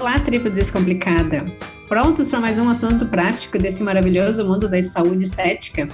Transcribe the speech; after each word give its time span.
Olá, 0.00 0.18
tribo 0.18 0.48
descomplicada! 0.48 1.44
Prontos 1.86 2.26
para 2.26 2.40
mais 2.40 2.58
um 2.58 2.70
assunto 2.70 3.04
prático 3.04 3.58
desse 3.58 3.82
maravilhoso 3.82 4.42
mundo 4.46 4.66
da 4.66 4.80
saúde 4.80 5.24
estética? 5.24 5.86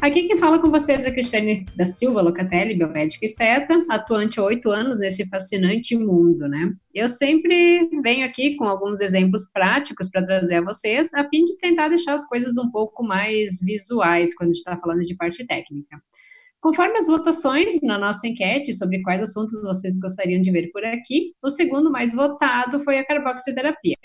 Aqui 0.00 0.26
quem 0.26 0.36
fala 0.36 0.58
com 0.58 0.68
vocês 0.68 1.06
é 1.06 1.12
Cristiane 1.12 1.64
da 1.76 1.84
Silva 1.84 2.20
Locatelli, 2.22 2.74
biomédica 2.74 3.24
esteta, 3.24 3.86
atuante 3.88 4.40
há 4.40 4.42
oito 4.42 4.68
anos 4.68 4.98
nesse 4.98 5.28
fascinante 5.28 5.96
mundo, 5.96 6.48
né? 6.48 6.72
Eu 6.92 7.06
sempre 7.06 7.88
venho 8.02 8.26
aqui 8.26 8.56
com 8.56 8.64
alguns 8.64 9.00
exemplos 9.00 9.48
práticos 9.48 10.10
para 10.10 10.26
trazer 10.26 10.56
a 10.56 10.62
vocês, 10.62 11.14
a 11.14 11.22
fim 11.28 11.44
de 11.44 11.56
tentar 11.56 11.86
deixar 11.86 12.14
as 12.14 12.26
coisas 12.26 12.58
um 12.58 12.68
pouco 12.68 13.04
mais 13.04 13.60
visuais 13.62 14.34
quando 14.34 14.50
a 14.50 14.52
gente 14.54 14.58
está 14.58 14.76
falando 14.76 15.04
de 15.04 15.14
parte 15.14 15.46
técnica. 15.46 16.02
Conforme 16.62 16.96
as 16.96 17.08
votações 17.08 17.82
na 17.82 17.98
nossa 17.98 18.28
enquete 18.28 18.72
sobre 18.72 19.02
quais 19.02 19.20
assuntos 19.20 19.60
vocês 19.62 19.98
gostariam 19.98 20.40
de 20.40 20.52
ver 20.52 20.70
por 20.70 20.84
aqui, 20.84 21.34
o 21.42 21.50
segundo 21.50 21.90
mais 21.90 22.14
votado 22.14 22.84
foi 22.84 22.98
a 22.98 23.04
carboxiterapia. 23.04 23.96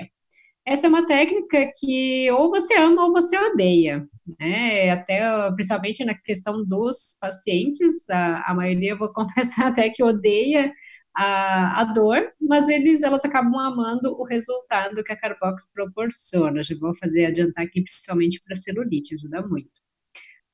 Essa 0.66 0.88
é 0.88 0.90
uma 0.90 1.06
técnica 1.06 1.72
que 1.78 2.30
ou 2.32 2.50
você 2.50 2.76
ama 2.76 3.06
ou 3.06 3.14
você 3.14 3.38
odeia, 3.38 4.08
né? 4.40 4.90
Até 4.90 5.22
principalmente 5.52 6.04
na 6.04 6.16
questão 6.16 6.66
dos 6.66 7.16
pacientes, 7.22 8.10
a, 8.10 8.44
a 8.52 8.56
maioria, 8.56 8.94
eu 8.94 8.98
vou 8.98 9.14
confessar 9.14 9.68
até 9.68 9.90
que 9.92 10.04
odeia 10.04 10.74
a, 11.16 11.82
a 11.82 11.84
dor, 11.94 12.34
mas 12.42 12.70
eles, 12.70 13.04
elas 13.04 13.24
acabam 13.24 13.56
amando 13.60 14.20
o 14.20 14.24
resultado 14.24 15.04
que 15.04 15.14
a 15.14 15.18
Carbox 15.20 15.72
proporciona. 15.72 16.64
Já 16.64 16.76
vou 16.80 16.96
fazer 16.96 17.28
adiantar 17.28 17.66
aqui, 17.66 17.84
principalmente 17.84 18.42
para 18.44 18.56
celulite, 18.56 19.14
ajuda 19.16 19.46
muito. 19.48 19.87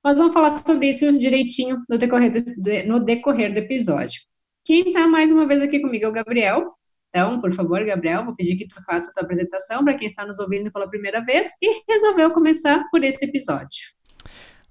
Nós 0.04 0.18
vamos 0.18 0.34
falar 0.34 0.50
sobre 0.50 0.90
isso 0.90 1.18
direitinho 1.18 1.82
no 1.88 1.98
decorrer 1.98 2.30
do, 2.30 2.88
no 2.88 3.00
decorrer 3.00 3.54
do 3.54 3.60
episódio. 3.60 4.22
Quem 4.66 4.90
está 4.90 5.08
mais 5.08 5.32
uma 5.32 5.48
vez 5.48 5.64
aqui 5.64 5.80
comigo 5.80 6.04
é 6.04 6.08
o 6.10 6.12
Gabriel. 6.12 6.74
Então, 7.08 7.40
por 7.40 7.54
favor, 7.54 7.82
Gabriel, 7.86 8.26
vou 8.26 8.36
pedir 8.36 8.58
que 8.58 8.68
tu 8.68 8.84
faça 8.84 9.10
a 9.10 9.14
tua 9.14 9.24
apresentação 9.24 9.82
para 9.82 9.94
quem 9.94 10.06
está 10.06 10.26
nos 10.26 10.40
ouvindo 10.40 10.70
pela 10.74 10.90
primeira 10.90 11.24
vez 11.24 11.52
e 11.62 11.84
resolveu 11.90 12.32
começar 12.32 12.84
por 12.92 13.02
esse 13.02 13.24
episódio. 13.24 13.94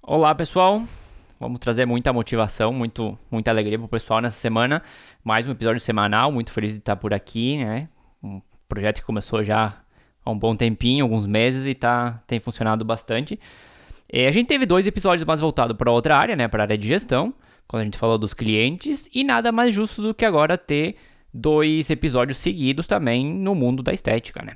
Olá, 0.03 0.35
pessoal. 0.35 0.83
Vamos 1.39 1.59
trazer 1.59 1.87
muita 1.87 2.13
motivação, 2.13 2.71
muito, 2.71 3.17
muita 3.31 3.49
alegria 3.49 3.79
para 3.79 3.85
o 3.85 3.89
pessoal 3.89 4.21
nessa 4.21 4.39
semana. 4.39 4.83
Mais 5.23 5.47
um 5.47 5.51
episódio 5.51 5.79
semanal, 5.79 6.31
muito 6.31 6.51
feliz 6.51 6.73
de 6.73 6.77
estar 6.77 6.95
por 6.95 7.11
aqui, 7.11 7.57
né? 7.57 7.89
Um 8.21 8.39
projeto 8.69 8.99
que 8.99 9.05
começou 9.05 9.43
já 9.43 9.81
há 10.23 10.29
um 10.29 10.37
bom 10.37 10.55
tempinho, 10.55 11.05
alguns 11.05 11.25
meses, 11.25 11.65
e 11.65 11.73
tá, 11.73 12.21
tem 12.27 12.39
funcionado 12.39 12.85
bastante. 12.85 13.39
É, 14.15 14.27
a 14.27 14.31
gente 14.31 14.45
teve 14.45 14.67
dois 14.67 14.85
episódios 14.85 15.25
mais 15.25 15.39
voltados 15.39 15.75
para 15.75 15.91
outra 15.91 16.15
área, 16.15 16.35
né, 16.35 16.47
para 16.47 16.61
a 16.61 16.65
área 16.65 16.77
de 16.77 16.87
gestão, 16.87 17.33
quando 17.67 17.81
a 17.81 17.85
gente 17.85 17.97
falou 17.97 18.19
dos 18.19 18.31
clientes, 18.31 19.09
e 19.11 19.23
nada 19.23 19.51
mais 19.51 19.73
justo 19.73 20.03
do 20.03 20.13
que 20.13 20.23
agora 20.23 20.55
ter 20.55 20.97
dois 21.33 21.89
episódios 21.89 22.37
seguidos 22.37 22.85
também 22.85 23.25
no 23.25 23.55
mundo 23.55 23.81
da 23.81 23.91
estética, 23.91 24.43
né? 24.43 24.55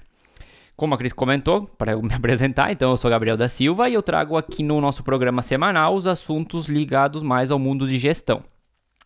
Como 0.75 0.93
a 0.93 0.97
Cris 0.99 1.11
comentou, 1.11 1.65
para 1.75 1.93
eu 1.93 2.03
me 2.03 2.13
apresentar, 2.13 2.71
então 2.71 2.91
eu 2.91 2.97
sou 2.97 3.09
Gabriel 3.09 3.35
da 3.35 3.49
Silva 3.49 3.89
e 3.89 3.95
eu 3.95 4.03
trago 4.03 4.37
aqui 4.37 4.61
no 4.61 4.79
nosso 4.79 5.03
programa 5.03 5.41
semanal 5.41 5.95
os 5.95 6.05
assuntos 6.05 6.67
ligados 6.67 7.23
mais 7.23 7.49
ao 7.49 7.57
mundo 7.57 7.87
de 7.87 7.97
gestão. 7.97 8.43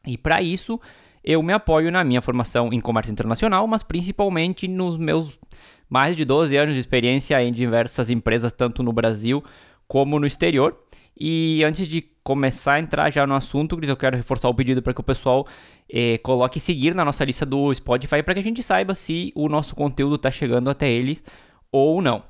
E 0.06 0.18
para 0.18 0.42
isso, 0.42 0.82
eu 1.24 1.42
me 1.42 1.54
apoio 1.54 1.90
na 1.90 2.04
minha 2.04 2.22
formação 2.22 2.74
em 2.74 2.82
comércio 2.82 3.14
internacional, 3.14 3.66
mas 3.68 3.84
principalmente 3.84 4.68
nos 4.68 4.98
meus 4.98 5.40
mais 5.90 6.18
de 6.18 6.26
12 6.26 6.58
anos 6.58 6.74
de 6.74 6.80
experiência 6.82 7.42
em 7.42 7.54
diversas 7.54 8.10
empresas, 8.10 8.52
tanto 8.52 8.84
no 8.84 8.92
Brasil 8.92 9.42
como 9.92 10.18
no 10.18 10.26
exterior. 10.26 10.74
E 11.20 11.62
antes 11.66 11.86
de 11.86 12.02
começar 12.24 12.76
a 12.76 12.80
entrar 12.80 13.12
já 13.12 13.28
no 13.28 13.34
assunto, 13.34 13.76
Cris, 13.76 13.90
eu 13.90 13.98
quero 13.98 14.16
reforçar 14.16 14.48
o 14.48 14.54
pedido 14.54 14.82
para 14.82 14.94
que 14.94 15.02
o 15.02 15.04
pessoal 15.04 15.46
eh, 15.90 16.18
coloque 16.20 16.62
seguir 16.62 16.96
na 16.96 17.04
nossa 17.04 17.26
lista 17.26 17.46
do 17.46 17.74
Spotify 17.74 18.24
para 18.24 18.36
que 18.36 18.40
a 18.40 18.44
gente 18.44 18.64
saiba 18.64 18.96
se 18.96 19.34
o 19.36 19.50
nosso 19.50 19.76
conteúdo 19.76 20.16
está 20.16 20.32
chegando 20.32 20.70
até 20.70 20.90
eles 20.90 21.22
ou 21.70 22.02
não. 22.02 22.24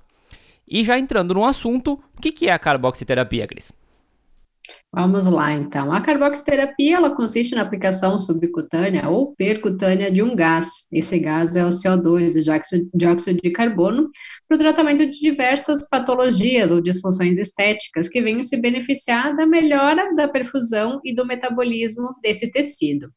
E 0.67 0.83
já 0.83 0.97
entrando 0.97 1.35
no 1.35 1.45
assunto, 1.45 2.01
o 2.17 2.19
que, 2.19 2.31
que 2.31 2.47
é 2.47 2.51
a 2.51 2.57
carboxiterapia, 2.57 3.45
Cris? 3.45 3.71
Vamos 4.93 5.25
lá, 5.27 5.53
então. 5.53 5.93
A 5.93 6.01
carboxiterapia, 6.01 6.97
ela 6.97 7.15
consiste 7.15 7.55
na 7.55 7.61
aplicação 7.61 8.19
subcutânea 8.19 9.07
ou 9.07 9.33
percutânea 9.35 10.11
de 10.11 10.21
um 10.21 10.35
gás. 10.35 10.85
Esse 10.91 11.17
gás 11.17 11.55
é 11.55 11.65
o 11.65 11.69
CO2, 11.69 12.35
o 12.35 12.97
dióxido 12.97 13.41
de 13.41 13.51
carbono, 13.51 14.09
para 14.49 14.55
o 14.55 14.59
tratamento 14.59 15.05
de 15.05 15.17
diversas 15.17 15.87
patologias 15.87 16.73
ou 16.73 16.81
disfunções 16.81 17.39
estéticas 17.39 18.09
que 18.09 18.21
venham 18.21 18.43
se 18.43 18.59
beneficiar 18.59 19.33
da 19.33 19.47
melhora 19.47 20.13
da 20.13 20.27
perfusão 20.27 20.99
e 21.05 21.15
do 21.15 21.25
metabolismo 21.25 22.09
desse 22.21 22.51
tecido. 22.51 23.09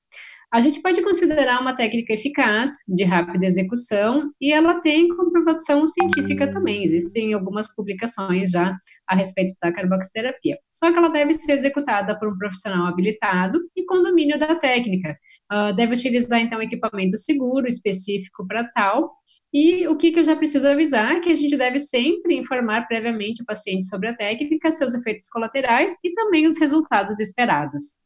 A 0.54 0.60
gente 0.60 0.80
pode 0.80 1.02
considerar 1.02 1.60
uma 1.60 1.74
técnica 1.74 2.12
eficaz, 2.12 2.70
de 2.86 3.02
rápida 3.02 3.44
execução, 3.44 4.30
e 4.40 4.52
ela 4.52 4.80
tem 4.80 5.08
comprovação 5.08 5.84
científica 5.84 6.48
também. 6.48 6.84
Existem 6.84 7.32
algumas 7.32 7.66
publicações 7.74 8.52
já 8.52 8.72
a 9.04 9.16
respeito 9.16 9.56
da 9.60 9.72
carboxiterapia. 9.72 10.56
Só 10.72 10.92
que 10.92 10.98
ela 11.00 11.08
deve 11.08 11.34
ser 11.34 11.54
executada 11.54 12.16
por 12.16 12.28
um 12.28 12.38
profissional 12.38 12.86
habilitado 12.86 13.58
e 13.74 13.84
com 13.84 14.00
domínio 14.00 14.38
da 14.38 14.54
técnica. 14.54 15.18
Uh, 15.52 15.74
deve 15.74 15.94
utilizar, 15.94 16.38
então, 16.40 16.62
equipamento 16.62 17.18
seguro, 17.18 17.66
específico 17.66 18.46
para 18.46 18.62
tal, 18.62 19.10
e 19.52 19.88
o 19.88 19.96
que, 19.96 20.12
que 20.12 20.20
eu 20.20 20.24
já 20.24 20.36
preciso 20.36 20.68
avisar 20.68 21.20
que 21.20 21.30
a 21.30 21.34
gente 21.34 21.56
deve 21.56 21.80
sempre 21.80 22.36
informar 22.36 22.86
previamente 22.86 23.42
o 23.42 23.44
paciente 23.44 23.86
sobre 23.86 24.10
a 24.10 24.16
técnica, 24.16 24.70
seus 24.70 24.94
efeitos 24.94 25.28
colaterais 25.28 25.96
e 26.04 26.14
também 26.14 26.46
os 26.46 26.60
resultados 26.60 27.18
esperados. 27.18 27.98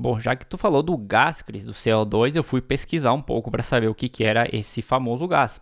Bom, 0.00 0.20
já 0.20 0.36
que 0.36 0.46
tu 0.46 0.56
falou 0.56 0.80
do 0.80 0.96
gás, 0.96 1.42
Cris, 1.42 1.64
do 1.64 1.72
CO2, 1.72 2.36
eu 2.36 2.44
fui 2.44 2.60
pesquisar 2.60 3.12
um 3.12 3.20
pouco 3.20 3.50
para 3.50 3.64
saber 3.64 3.88
o 3.88 3.94
que, 3.94 4.08
que 4.08 4.22
era 4.22 4.48
esse 4.52 4.80
famoso 4.80 5.26
gás. 5.26 5.60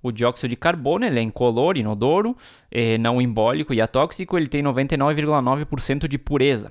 O 0.00 0.12
dióxido 0.12 0.50
de 0.50 0.54
carbono 0.54 1.04
ele 1.04 1.18
é 1.18 1.22
incolor, 1.22 1.76
inodoro, 1.76 2.36
é 2.70 2.96
não 2.96 3.20
embólico 3.20 3.74
e 3.74 3.80
atóxico, 3.80 4.38
ele 4.38 4.46
tem 4.46 4.62
99,9% 4.62 6.06
de 6.06 6.16
pureza. 6.16 6.70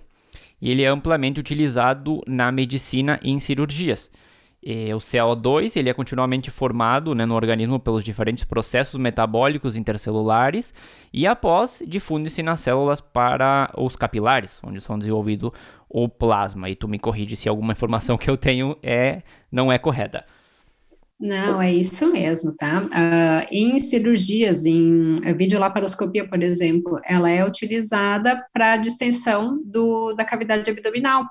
E 0.61 0.72
ele 0.72 0.83
é 0.83 0.88
amplamente 0.88 1.38
utilizado 1.38 2.22
na 2.25 2.49
medicina 2.49 3.19
e 3.22 3.29
em 3.29 3.41
cirurgias. 3.41 4.09
E 4.63 4.93
o 4.93 4.99
CO2 4.99 5.75
ele 5.75 5.89
é 5.89 5.93
continuamente 5.93 6.51
formado 6.51 7.16
né, 7.16 7.25
no 7.25 7.33
organismo 7.33 7.79
pelos 7.79 8.03
diferentes 8.03 8.43
processos 8.43 8.99
metabólicos 8.99 9.75
intercelulares 9.75 10.72
e 11.11 11.25
após 11.25 11.81
difunde-se 11.85 12.43
nas 12.43 12.59
células 12.59 13.01
para 13.01 13.72
os 13.75 13.95
capilares, 13.95 14.59
onde 14.63 14.79
são 14.79 14.99
desenvolvidos 14.99 15.51
ou 15.91 16.07
plasma. 16.09 16.69
E 16.69 16.75
tu 16.75 16.88
me 16.88 16.97
corrige 16.97 17.35
se 17.35 17.50
alguma 17.50 17.74
informação 17.74 18.18
que 18.18 18.29
eu 18.29 18.38
tenho 18.38 18.78
é 18.81 19.22
não 19.52 19.72
é 19.72 19.78
correta. 19.78 20.25
Não, 21.19 21.62
é 21.62 21.72
isso 21.72 22.12
mesmo, 22.12 22.52
tá? 22.57 22.81
Uh, 22.81 23.47
em 23.52 23.78
cirurgias, 23.78 24.66
em 24.66 25.18
videolaparoscopia, 25.38 26.28
por 26.28 26.41
exemplo, 26.41 27.00
ela 27.06 27.29
é 27.29 27.46
utilizada 27.46 28.44
para 28.52 28.78
distensão 28.78 29.62
do, 29.63 30.13
da 30.13 30.25
cavidade 30.25 30.68
abdominal, 30.72 31.24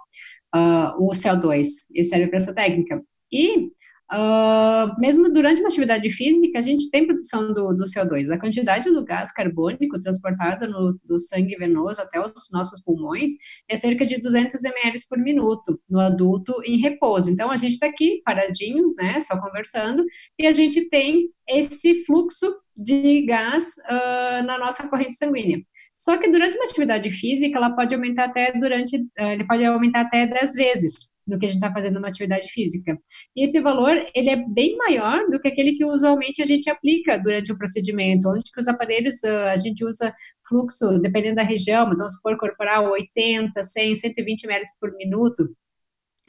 uh, 0.54 0.94
o 0.96 1.08
CO2, 1.08 1.66
ele 1.92 2.04
serve 2.04 2.28
para 2.28 2.36
essa 2.36 2.54
técnica. 2.54 3.02
E 3.32 3.72
Uh, 4.12 4.98
mesmo 4.98 5.32
durante 5.32 5.60
uma 5.60 5.68
atividade 5.68 6.10
física, 6.10 6.58
a 6.58 6.62
gente 6.62 6.90
tem 6.90 7.06
produção 7.06 7.54
do, 7.54 7.72
do 7.72 7.84
CO2. 7.84 8.28
A 8.28 8.38
quantidade 8.38 8.90
do 8.90 9.04
gás 9.04 9.30
carbônico 9.30 10.00
transportado 10.00 10.68
no, 10.68 10.98
do 11.04 11.16
sangue 11.16 11.54
venoso 11.56 12.02
até 12.02 12.20
os 12.20 12.50
nossos 12.52 12.82
pulmões 12.82 13.30
é 13.68 13.76
cerca 13.76 14.04
de 14.04 14.20
200 14.20 14.64
ml 14.64 14.96
por 15.08 15.16
minuto 15.16 15.80
no 15.88 16.00
adulto 16.00 16.60
em 16.64 16.80
repouso. 16.80 17.30
Então, 17.30 17.52
a 17.52 17.56
gente 17.56 17.72
está 17.72 17.86
aqui 17.86 18.20
paradinhos, 18.24 18.96
né, 18.96 19.20
só 19.20 19.40
conversando, 19.40 20.04
e 20.36 20.44
a 20.44 20.52
gente 20.52 20.88
tem 20.88 21.28
esse 21.48 22.04
fluxo 22.04 22.52
de 22.76 23.24
gás 23.26 23.74
uh, 23.88 24.44
na 24.44 24.58
nossa 24.58 24.88
corrente 24.88 25.14
sanguínea. 25.14 25.60
Só 25.94 26.16
que 26.16 26.28
durante 26.28 26.56
uma 26.56 26.64
atividade 26.64 27.10
física, 27.10 27.56
ela 27.56 27.70
pode 27.76 27.94
aumentar 27.94 28.24
até 28.24 28.58
durante, 28.58 28.96
uh, 28.96 29.30
ele 29.32 29.46
pode 29.46 29.64
aumentar 29.64 30.00
até 30.00 30.26
10 30.26 30.54
vezes 30.54 31.09
no 31.26 31.38
que 31.38 31.46
a 31.46 31.48
gente 31.48 31.58
está 31.58 31.72
fazendo 31.72 31.98
uma 31.98 32.08
atividade 32.08 32.48
física. 32.50 32.98
E 33.36 33.44
esse 33.44 33.60
valor, 33.60 33.94
ele 34.14 34.30
é 34.30 34.36
bem 34.36 34.76
maior 34.76 35.28
do 35.28 35.40
que 35.40 35.48
aquele 35.48 35.72
que 35.72 35.84
usualmente 35.84 36.42
a 36.42 36.46
gente 36.46 36.68
aplica 36.68 37.18
durante 37.18 37.52
o 37.52 37.58
procedimento, 37.58 38.28
onde 38.28 38.50
que 38.52 38.60
os 38.60 38.68
aparelhos, 38.68 39.22
ah, 39.24 39.52
a 39.52 39.56
gente 39.56 39.84
usa 39.84 40.14
fluxo, 40.48 40.98
dependendo 40.98 41.36
da 41.36 41.42
região, 41.42 41.86
mas 41.86 41.98
vamos 41.98 42.14
supor 42.14 42.36
corporal 42.36 42.90
80, 42.90 43.62
100, 43.62 43.94
120 43.94 44.44
ml 44.44 44.64
por 44.80 44.92
minuto, 44.96 45.48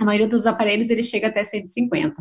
a 0.02 0.06
maioria 0.06 0.28
dos 0.28 0.48
aparelhos 0.48 0.90
ele 0.90 1.04
chega 1.04 1.28
até 1.28 1.44
150. 1.44 2.16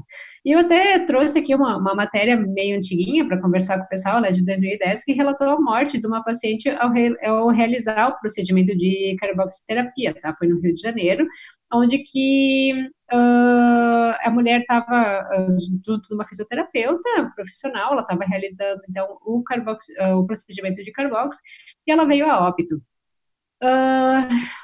E 0.45 0.53
eu 0.53 0.61
até 0.61 0.99
trouxe 1.07 1.39
aqui 1.39 1.55
uma, 1.55 1.79
uma 1.79 1.95
matéria 1.95 2.37
meio 2.37 2.77
antiguinha 2.77 3.27
para 3.27 3.41
conversar 3.41 3.79
com 3.79 3.85
o 3.85 3.89
pessoal, 3.89 4.21
né, 4.21 4.31
de 4.31 4.45
2010, 4.45 5.05
que 5.05 5.13
relatou 5.13 5.49
a 5.49 5.61
morte 5.61 5.99
de 5.99 6.07
uma 6.07 6.23
paciente 6.23 6.69
ao, 6.69 6.91
re, 6.93 7.17
ao 7.25 7.49
realizar 7.49 8.09
o 8.09 8.21
procedimento 8.21 8.77
de 8.77 9.17
carboxiterapia, 9.19 10.15
tá? 10.15 10.35
Foi 10.39 10.49
no 10.49 10.61
Rio 10.61 10.75
de 10.75 10.81
Janeiro, 10.81 11.27
onde 11.73 11.99
que 11.99 12.73
uh, 13.13 14.15
a 14.23 14.31
mulher 14.31 14.61
estava 14.61 15.23
uh, 15.23 15.85
junto 15.87 16.09
de 16.09 16.15
uma 16.15 16.27
fisioterapeuta 16.27 17.33
profissional, 17.35 17.93
ela 17.93 18.03
estava 18.03 18.25
realizando 18.25 18.81
então 18.89 19.19
o, 19.25 19.43
carbox, 19.45 19.87
uh, 20.01 20.17
o 20.17 20.27
procedimento 20.27 20.83
de 20.83 20.93
carbox 20.93 21.39
e 21.87 21.93
ela 21.93 22.05
veio 22.05 22.31
a 22.31 22.47
óbito. 22.47 22.83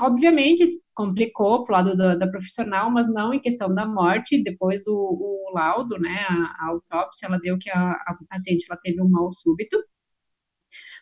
obviamente 0.01 0.81
complicou 0.95 1.65
para 1.65 1.73
o 1.73 1.77
lado 1.77 1.97
da, 1.97 2.15
da, 2.17 2.27
profissional, 2.27 2.91
mas 2.91 3.07
não 3.13 3.35
em 3.35 3.41
questão 3.41 3.73
da 3.73 3.87
morte. 3.87 4.43
Depois 4.43 4.87
o, 4.87 4.95
o 4.95 5.53
laudo, 5.55 5.99
né, 5.99 6.25
a, 6.29 6.65
a, 6.65 6.69
autópsia, 6.71 7.27
ela 7.27 7.39
deu 7.39 7.59
que 7.59 7.71
a, 7.71 7.93
a 7.93 8.17
paciente 8.31 8.67
ela 8.69 8.81
teve 8.83 9.03
um 9.03 9.09
mal 9.09 9.31
súbito. 9.33 9.77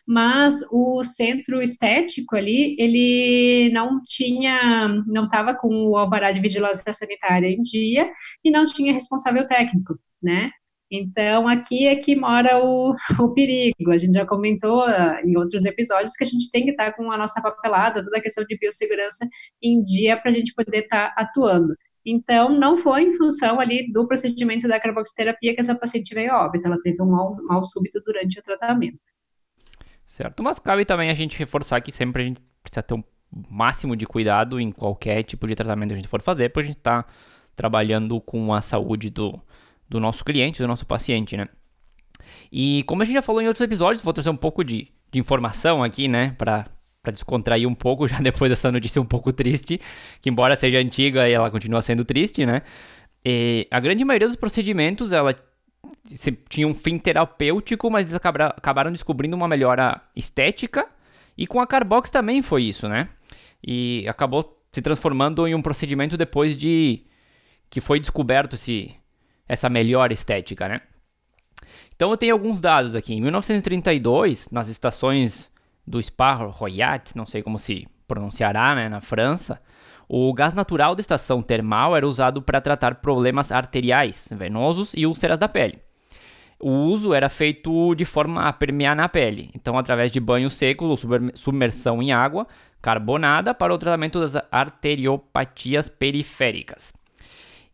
Mas 0.07 0.61
o 0.71 1.03
centro 1.03 1.61
estético 1.61 2.35
ali, 2.35 2.75
ele 2.79 3.71
não 3.73 4.01
tinha, 4.03 4.87
não 5.07 5.25
estava 5.25 5.55
com 5.55 5.87
o 5.87 5.97
alvará 5.97 6.31
de 6.31 6.41
vigilância 6.41 6.93
sanitária 6.93 7.47
em 7.47 7.61
dia 7.61 8.09
e 8.43 8.51
não 8.51 8.65
tinha 8.65 8.93
responsável 8.93 9.47
técnico, 9.47 9.97
né? 10.21 10.51
Então, 10.91 11.47
aqui 11.47 11.87
é 11.87 11.95
que 11.95 12.15
mora 12.15 12.63
o, 12.63 12.95
o 13.19 13.33
perigo. 13.33 13.91
A 13.91 13.97
gente 13.97 14.13
já 14.13 14.25
comentou 14.25 14.85
uh, 14.85 15.19
em 15.25 15.35
outros 15.37 15.65
episódios 15.65 16.13
que 16.15 16.23
a 16.23 16.27
gente 16.27 16.49
tem 16.51 16.63
que 16.63 16.71
estar 16.71 16.93
com 16.93 17.11
a 17.11 17.17
nossa 17.17 17.41
papelada, 17.41 18.01
toda 18.03 18.17
a 18.17 18.21
questão 18.21 18.43
de 18.45 18.57
biossegurança 18.57 19.27
em 19.61 19.83
dia 19.83 20.17
para 20.17 20.31
a 20.31 20.33
gente 20.33 20.53
poder 20.53 20.83
estar 20.83 21.13
atuando. 21.17 21.75
Então, 22.05 22.49
não 22.49 22.77
foi 22.77 23.03
em 23.03 23.13
função 23.13 23.59
ali 23.59 23.91
do 23.91 24.07
procedimento 24.07 24.67
da 24.67 24.79
carboxiterapia 24.79 25.55
que 25.55 25.61
essa 25.61 25.73
paciente 25.73 26.13
veio 26.13 26.31
a 26.31 26.45
óbito, 26.45 26.67
ela 26.67 26.77
teve 26.83 27.01
um 27.01 27.07
mal, 27.07 27.35
mal 27.43 27.63
súbito 27.63 27.99
durante 28.05 28.39
o 28.39 28.43
tratamento. 28.43 28.99
Certo, 30.15 30.41
mas 30.41 30.59
cabe 30.59 30.85
também 30.85 31.09
a 31.09 31.13
gente 31.13 31.37
reforçar 31.37 31.81
que 31.81 31.91
sempre 31.91 32.21
a 32.21 32.25
gente 32.25 32.41
precisa 32.63 32.81
ter 32.81 32.93
um 32.93 33.03
máximo 33.49 33.97
de 33.97 34.05
cuidado 34.05 34.61
em 34.61 34.71
qualquer 34.71 35.23
tipo 35.23 35.45
de 35.45 35.53
tratamento 35.53 35.89
que 35.89 35.93
a 35.95 35.97
gente 35.97 36.07
for 36.07 36.21
fazer, 36.21 36.47
porque 36.47 36.61
a 36.61 36.67
gente 36.67 36.77
está 36.77 37.05
trabalhando 37.53 38.21
com 38.21 38.53
a 38.53 38.61
saúde 38.61 39.09
do, 39.09 39.37
do 39.89 39.99
nosso 39.99 40.23
cliente, 40.23 40.61
do 40.61 40.69
nosso 40.69 40.85
paciente, 40.85 41.35
né? 41.35 41.49
E 42.49 42.83
como 42.83 43.01
a 43.01 43.05
gente 43.05 43.15
já 43.15 43.21
falou 43.21 43.41
em 43.41 43.47
outros 43.47 43.61
episódios, 43.61 44.01
vou 44.01 44.13
trazer 44.13 44.29
um 44.29 44.37
pouco 44.37 44.63
de, 44.63 44.87
de 45.11 45.19
informação 45.19 45.83
aqui, 45.83 46.07
né, 46.07 46.33
para 46.37 46.65
para 47.03 47.11
descontrair 47.11 47.67
um 47.67 47.75
pouco 47.75 48.07
já 48.07 48.19
depois 48.19 48.49
dessa 48.49 48.71
notícia 48.71 49.01
um 49.01 49.05
pouco 49.05 49.33
triste, 49.33 49.81
que 50.21 50.29
embora 50.29 50.55
seja 50.55 50.77
antiga, 50.77 51.27
ela 51.27 51.51
continua 51.51 51.81
sendo 51.81 52.05
triste, 52.05 52.45
né? 52.45 52.61
E 53.25 53.67
a 53.69 53.81
grande 53.81 54.05
maioria 54.05 54.29
dos 54.29 54.37
procedimentos, 54.37 55.11
ela 55.11 55.35
tinha 56.49 56.67
um 56.67 56.73
fim 56.73 56.97
terapêutico, 56.97 57.89
mas 57.89 58.03
eles 58.03 58.15
acabaram, 58.15 58.91
descobrindo 58.91 59.35
uma 59.35 59.47
melhora 59.47 60.01
estética, 60.15 60.87
e 61.37 61.45
com 61.45 61.59
a 61.59 61.67
Carbox 61.67 62.09
também 62.09 62.41
foi 62.41 62.63
isso, 62.63 62.87
né? 62.87 63.09
E 63.65 64.05
acabou 64.07 64.61
se 64.71 64.81
transformando 64.81 65.47
em 65.47 65.55
um 65.55 65.61
procedimento 65.61 66.17
depois 66.17 66.57
de 66.57 67.03
que 67.69 67.81
foi 67.81 67.99
descoberto 67.99 68.53
esse 68.53 68.95
essa 69.47 69.69
melhor 69.69 70.11
estética, 70.11 70.67
né? 70.67 70.81
Então 71.95 72.11
eu 72.11 72.17
tenho 72.17 72.33
alguns 72.33 72.59
dados 72.59 72.95
aqui. 72.95 73.13
Em 73.13 73.21
1932, 73.21 74.49
nas 74.49 74.67
estações 74.67 75.51
do 75.85 76.01
Spa 76.01 76.33
Royat, 76.33 77.15
não 77.15 77.25
sei 77.25 77.43
como 77.43 77.59
se 77.59 77.87
pronunciará, 78.07 78.75
né, 78.75 78.89
na 78.89 79.01
França, 79.01 79.61
o 80.07 80.33
gás 80.33 80.53
natural 80.53 80.95
da 80.95 81.01
estação 81.01 81.41
termal 81.41 81.95
era 81.95 82.07
usado 82.07 82.41
para 82.41 82.61
tratar 82.61 82.95
problemas 82.95 83.51
arteriais, 83.51 84.29
venosos 84.31 84.93
e 84.95 85.05
úlceras 85.05 85.37
da 85.37 85.47
pele. 85.47 85.79
O 86.59 86.69
uso 86.69 87.13
era 87.13 87.29
feito 87.29 87.93
de 87.95 88.05
forma 88.05 88.47
a 88.47 88.53
permear 88.53 88.95
na 88.95 89.09
pele, 89.09 89.49
então 89.53 89.77
através 89.77 90.11
de 90.11 90.19
banho 90.19 90.49
seco 90.49 90.85
ou 90.85 90.97
submersão 91.35 92.01
em 92.01 92.11
água 92.11 92.47
carbonada 92.81 93.53
para 93.53 93.73
o 93.73 93.77
tratamento 93.77 94.19
das 94.19 94.35
arteriopatias 94.51 95.89
periféricas. 95.89 96.93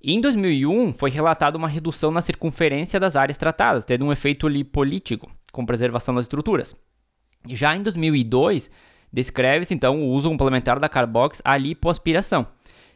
Em 0.01 0.19
2001, 0.19 0.93
foi 0.93 1.11
relatada 1.11 1.57
uma 1.57 1.67
redução 1.67 2.11
na 2.11 2.21
circunferência 2.21 2.99
das 2.99 3.15
áreas 3.15 3.37
tratadas, 3.37 3.85
tendo 3.85 4.05
um 4.05 4.11
efeito 4.11 4.47
lipolítico, 4.47 5.29
com 5.51 5.65
preservação 5.65 6.15
das 6.15 6.25
estruturas. 6.25 6.75
Já 7.47 7.75
em 7.75 7.83
2002, 7.83 8.71
descreve-se 9.11 9.73
então 9.73 10.01
o 10.01 10.09
uso 10.09 10.29
complementar 10.29 10.79
da 10.79 10.89
Carbox 10.89 11.41
à 11.43 11.57
lipoaspiração. 11.57 12.47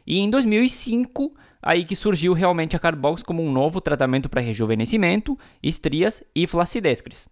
E 0.06 0.18
em 0.18 0.30
2005, 0.30 1.34
aí 1.60 1.84
que 1.84 1.96
surgiu 1.96 2.32
realmente 2.32 2.76
a 2.76 2.78
Carbox 2.78 3.22
como 3.22 3.42
um 3.42 3.50
novo 3.50 3.80
tratamento 3.80 4.28
para 4.28 4.40
rejuvenescimento, 4.40 5.38
estrias 5.62 6.22
e 6.34 6.46
flacidez, 6.46 7.00
Cris. 7.00 7.26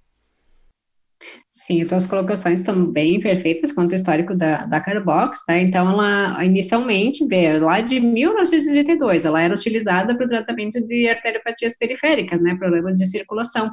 Sim, 1.49 1.81
então 1.81 1.97
as 1.97 2.07
colocações 2.07 2.61
estão 2.61 2.85
bem 2.85 3.21
perfeitas 3.21 3.73
quanto 3.73 3.93
ao 3.93 3.97
histórico 3.97 4.35
da, 4.35 4.67
da 4.67 4.81
Carbox, 4.81 5.45
tá? 5.47 5.57
Então, 5.57 5.89
ela 5.89 6.45
inicialmente 6.45 7.27
lá 7.61 7.81
de 7.81 8.01
1932, 8.01 9.25
ela 9.25 9.41
era 9.41 9.55
utilizada 9.55 10.15
para 10.15 10.25
o 10.27 10.29
tratamento 10.29 10.81
de 10.81 11.09
arteriopatias 11.09 11.77
periféricas, 11.79 12.43
né? 12.43 12.57
Problemas 12.57 12.99
de 12.99 13.07
circulação. 13.07 13.71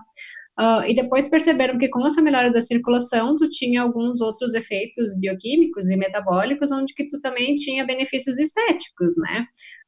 Uh, 0.59 0.83
e 0.86 0.94
depois 0.94 1.30
perceberam 1.30 1.77
que 1.77 1.88
com 1.88 2.06
essa 2.06 2.21
melhora 2.21 2.51
da 2.51 2.59
circulação, 2.59 3.38
tu 3.38 3.50
tinha 3.50 3.81
alguns 3.81 4.21
outros 4.21 4.53
efeitos 4.53 5.18
bioquímicos 5.18 5.89
e 5.89 5.95
metabólicos, 5.95 6.71
onde 6.71 6.94
que 6.94 7.07
tu 7.07 7.19
também 7.19 7.56
tinha 7.56 7.86
benefícios 7.86 8.38
estéticos, 8.38 9.15
né? 9.18 9.45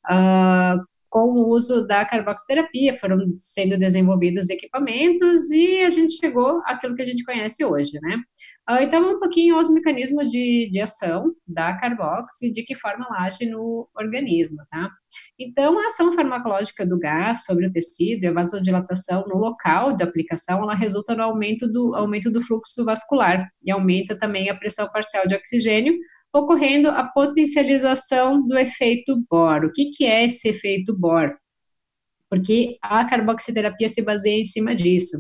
Uh, 0.10 0.84
com 1.10 1.28
o 1.28 1.50
uso 1.50 1.86
da 1.86 2.04
carboxiterapia, 2.06 2.98
foram 2.98 3.20
sendo 3.38 3.78
desenvolvidos 3.78 4.50
equipamentos 4.50 5.52
e 5.52 5.82
a 5.82 5.90
gente 5.92 6.14
chegou 6.14 6.60
àquilo 6.66 6.96
que 6.96 7.04
a 7.04 7.06
gente 7.06 7.24
conhece 7.24 7.64
hoje, 7.64 8.00
né? 8.02 8.18
Ah, 8.66 8.82
então, 8.82 9.16
um 9.16 9.20
pouquinho 9.20 9.58
aos 9.58 9.70
mecanismos 9.70 10.26
de, 10.30 10.70
de 10.72 10.80
ação 10.80 11.34
da 11.46 11.78
carbox 11.78 12.42
e 12.44 12.54
de 12.54 12.64
que 12.64 12.76
forma 12.78 13.06
ela 13.06 13.26
age 13.26 13.46
no 13.46 13.90
organismo, 13.94 14.58
tá? 14.72 14.90
Então, 15.38 15.78
a 15.80 15.88
ação 15.88 16.16
farmacológica 16.16 16.86
do 16.86 16.98
gás 16.98 17.44
sobre 17.44 17.68
o 17.68 17.74
tecido 17.74 18.24
e 18.24 18.28
a 18.28 18.32
vasodilatação 18.32 19.26
no 19.28 19.38
local 19.38 19.98
de 19.98 20.04
aplicação, 20.04 20.64
ela 20.64 20.76
resulta 20.76 21.14
no 21.14 21.24
aumento 21.24 21.68
do, 21.68 21.94
aumento 21.94 22.32
do 22.32 22.42
fluxo 22.42 22.86
vascular 22.86 23.50
e 23.62 23.70
aumenta 23.70 24.18
também 24.18 24.50
a 24.50 24.56
pressão 24.56 24.90
parcial 24.90 25.28
de 25.28 25.36
oxigênio, 25.36 25.94
ocorrendo 26.34 26.88
a 26.90 27.04
potencialização 27.04 28.48
do 28.48 28.58
efeito 28.58 29.22
Bohr. 29.30 29.66
O 29.66 29.74
que, 29.74 29.92
que 29.92 30.06
é 30.06 30.24
esse 30.24 30.48
efeito 30.48 30.98
Bohr? 30.98 31.36
Porque 32.30 32.78
a 32.82 33.04
carboxiterapia 33.04 33.90
se 33.90 34.02
baseia 34.02 34.40
em 34.40 34.44
cima 34.44 34.74
disso. 34.74 35.18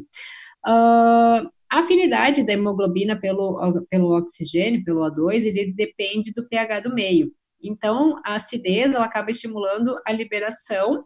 Uh, 0.66 1.52
a 1.74 1.80
afinidade 1.80 2.46
da 2.46 2.54
hemoglobina 2.54 3.20
pelo, 3.20 3.84
pelo 3.90 4.16
oxigênio, 4.16 4.84
pelo 4.84 5.02
O2, 5.02 5.48
ele 5.48 5.74
depende 5.74 6.32
do 6.32 6.48
pH 6.48 6.82
do 6.82 6.94
meio. 6.94 7.32
Então, 7.64 8.22
a 8.24 8.36
acidez 8.36 8.94
ela 8.94 9.06
acaba 9.06 9.32
estimulando 9.32 10.00
a 10.06 10.12
liberação 10.12 11.04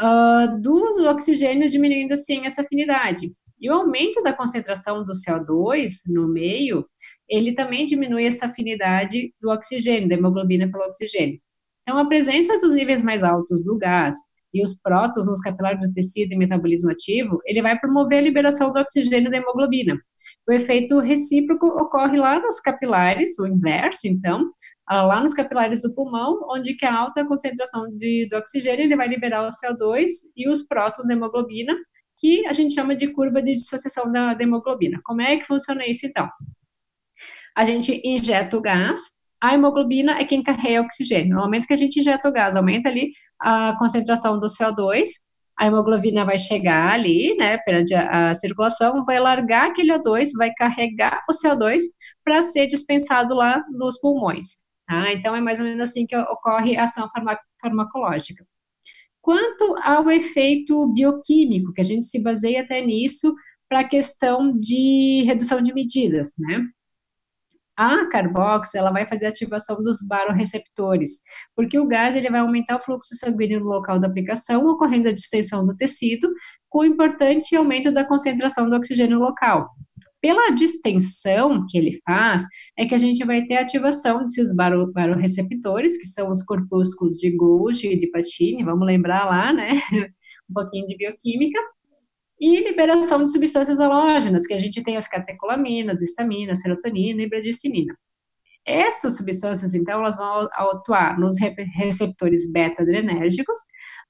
uh, 0.00 0.60
do 0.62 1.06
oxigênio, 1.10 1.68
diminuindo 1.68 2.12
assim 2.12 2.46
essa 2.46 2.62
afinidade. 2.62 3.30
E 3.60 3.68
o 3.68 3.74
aumento 3.74 4.22
da 4.22 4.32
concentração 4.32 5.04
do 5.04 5.12
CO2 5.12 5.90
no 6.06 6.26
meio 6.26 6.86
ele 7.28 7.54
também 7.54 7.84
diminui 7.84 8.24
essa 8.24 8.46
afinidade 8.46 9.34
do 9.42 9.50
oxigênio, 9.50 10.08
da 10.08 10.14
hemoglobina 10.14 10.70
pelo 10.70 10.84
oxigênio. 10.84 11.38
Então, 11.82 11.98
a 11.98 12.08
presença 12.08 12.58
dos 12.58 12.72
níveis 12.72 13.02
mais 13.02 13.22
altos 13.22 13.62
do 13.62 13.76
gás 13.76 14.16
e 14.52 14.62
os 14.62 14.80
prótons 14.80 15.26
nos 15.26 15.40
capilares 15.40 15.80
do 15.80 15.92
tecido 15.92 16.32
e 16.32 16.36
metabolismo 16.36 16.90
ativo, 16.90 17.40
ele 17.44 17.62
vai 17.62 17.78
promover 17.78 18.18
a 18.18 18.22
liberação 18.22 18.72
do 18.72 18.78
oxigênio 18.78 19.30
da 19.30 19.36
hemoglobina. 19.36 19.98
O 20.48 20.52
efeito 20.52 20.98
recíproco 20.98 21.66
ocorre 21.66 22.18
lá 22.18 22.40
nos 22.40 22.60
capilares, 22.60 23.38
o 23.38 23.46
inverso, 23.46 24.06
então, 24.06 24.50
ah, 24.86 25.02
lá 25.02 25.20
nos 25.20 25.34
capilares 25.34 25.82
do 25.82 25.94
pulmão, 25.94 26.40
onde 26.50 26.74
que 26.74 26.84
a 26.84 26.94
alta 26.94 27.24
concentração 27.24 27.86
de, 27.96 28.28
do 28.28 28.36
oxigênio 28.36 28.84
ele 28.84 28.96
vai 28.96 29.08
liberar 29.08 29.46
o 29.46 29.48
CO2 29.48 30.06
e 30.36 30.48
os 30.48 30.66
prótons 30.66 31.06
da 31.06 31.14
hemoglobina, 31.14 31.74
que 32.18 32.46
a 32.46 32.52
gente 32.52 32.74
chama 32.74 32.96
de 32.96 33.08
curva 33.08 33.40
de 33.40 33.54
dissociação 33.54 34.10
da, 34.10 34.34
da 34.34 34.42
hemoglobina. 34.42 35.00
Como 35.04 35.22
é 35.22 35.36
que 35.36 35.46
funciona 35.46 35.86
isso, 35.86 36.06
então? 36.06 36.28
a 37.54 37.64
gente 37.64 38.00
injeta 38.04 38.56
o 38.56 38.60
gás, 38.60 39.00
a 39.40 39.54
hemoglobina 39.54 40.18
é 40.18 40.24
quem 40.24 40.42
carrega 40.42 40.82
o 40.82 40.84
oxigênio. 40.84 41.34
No 41.34 41.42
momento 41.42 41.66
que 41.66 41.72
a 41.72 41.76
gente 41.76 41.98
injeta 41.98 42.28
o 42.28 42.32
gás, 42.32 42.56
aumenta 42.56 42.88
ali 42.88 43.12
a 43.42 43.76
concentração 43.78 44.38
do 44.38 44.46
CO2, 44.46 45.08
a 45.58 45.66
hemoglobina 45.66 46.24
vai 46.24 46.38
chegar 46.38 46.92
ali, 46.92 47.36
né, 47.36 47.58
perante 47.58 47.94
a, 47.94 48.30
a 48.30 48.34
circulação, 48.34 49.04
vai 49.04 49.18
largar 49.20 49.70
aquele 49.70 49.92
O2, 49.92 50.30
vai 50.36 50.52
carregar 50.56 51.22
o 51.28 51.32
CO2 51.32 51.82
para 52.24 52.40
ser 52.40 52.66
dispensado 52.66 53.34
lá 53.34 53.62
nos 53.70 54.00
pulmões. 54.00 54.62
Tá? 54.86 55.12
Então, 55.12 55.34
é 55.34 55.40
mais 55.40 55.60
ou 55.60 55.66
menos 55.66 55.88
assim 55.88 56.06
que 56.06 56.16
ocorre 56.16 56.76
a 56.76 56.84
ação 56.84 57.08
farmacológica. 57.60 58.44
Quanto 59.20 59.76
ao 59.82 60.10
efeito 60.10 60.86
bioquímico, 60.92 61.72
que 61.72 61.80
a 61.80 61.84
gente 61.84 62.04
se 62.04 62.20
baseia 62.20 62.62
até 62.62 62.80
nisso 62.84 63.34
para 63.68 63.80
a 63.80 63.88
questão 63.88 64.52
de 64.56 65.22
redução 65.24 65.62
de 65.62 65.72
medidas, 65.72 66.32
né? 66.38 66.66
A 67.82 68.08
carbox, 68.08 68.76
ela 68.76 68.92
vai 68.92 69.08
fazer 69.08 69.26
a 69.26 69.30
ativação 69.30 69.82
dos 69.82 70.06
baroreceptores, 70.06 71.18
porque 71.56 71.76
o 71.80 71.84
gás 71.84 72.14
ele 72.14 72.30
vai 72.30 72.38
aumentar 72.38 72.76
o 72.76 72.80
fluxo 72.80 73.16
sanguíneo 73.16 73.58
no 73.58 73.66
local 73.66 73.98
da 73.98 74.06
aplicação, 74.06 74.64
ocorrendo 74.68 75.08
a 75.08 75.12
distensão 75.12 75.66
do 75.66 75.74
tecido, 75.74 76.32
com 76.68 76.84
importante 76.84 77.56
aumento 77.56 77.90
da 77.90 78.04
concentração 78.04 78.70
do 78.70 78.76
oxigênio 78.76 79.18
local. 79.18 79.68
Pela 80.20 80.54
distensão 80.54 81.66
que 81.68 81.76
ele 81.76 82.00
faz, 82.04 82.44
é 82.78 82.86
que 82.86 82.94
a 82.94 82.98
gente 82.98 83.24
vai 83.24 83.44
ter 83.46 83.56
ativação 83.56 84.20
desses 84.20 84.54
baroreceptores, 84.54 85.98
que 85.98 86.06
são 86.06 86.30
os 86.30 86.40
corpúsculos 86.44 87.18
de 87.18 87.34
Golgi 87.34 87.88
e 87.88 87.98
de 87.98 88.08
Patini, 88.12 88.62
vamos 88.62 88.86
lembrar 88.86 89.24
lá, 89.24 89.52
né, 89.52 89.82
um 90.48 90.54
pouquinho 90.54 90.86
de 90.86 90.96
bioquímica, 90.96 91.58
e 92.42 92.58
liberação 92.58 93.24
de 93.24 93.30
substâncias 93.30 93.78
halógenas, 93.78 94.48
que 94.48 94.52
a 94.52 94.58
gente 94.58 94.82
tem 94.82 94.96
as 94.96 95.06
catecolaminas, 95.06 96.02
histamina, 96.02 96.56
serotonina 96.56 97.22
e 97.22 97.28
bradicinina. 97.28 97.96
Essas 98.66 99.16
substâncias, 99.16 99.74
então, 99.74 100.00
elas 100.00 100.16
vão 100.16 100.48
atuar 100.52 101.20
nos 101.20 101.36
receptores 101.38 102.50
beta-adrenérgicos, 102.50 103.58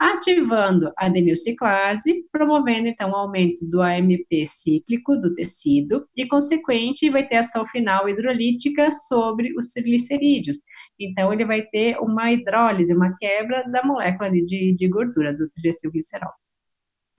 ativando 0.01 0.91
a 0.97 1.07
adenilciclase, 1.07 2.25
promovendo, 2.33 2.89
então, 2.89 3.11
o 3.11 3.17
aumento 3.17 3.67
do 3.67 3.83
AMP 3.83 4.47
cíclico 4.47 5.15
do 5.17 5.35
tecido 5.35 6.07
e, 6.17 6.27
consequente, 6.27 7.11
vai 7.11 7.29
ter 7.29 7.37
ação 7.37 7.67
final 7.67 8.09
hidrolítica 8.09 8.91
sobre 8.91 9.55
os 9.59 9.69
triglicerídeos. 9.73 10.57
Então, 10.99 11.35
ele 11.35 11.45
vai 11.45 11.63
ter 11.63 11.99
uma 11.99 12.33
hidrólise, 12.33 12.95
uma 12.95 13.15
quebra 13.19 13.63
da 13.71 13.83
molécula 13.85 14.31
de, 14.31 14.75
de 14.75 14.89
gordura, 14.89 15.37
do 15.37 15.51
triacilglicerol. 15.51 16.33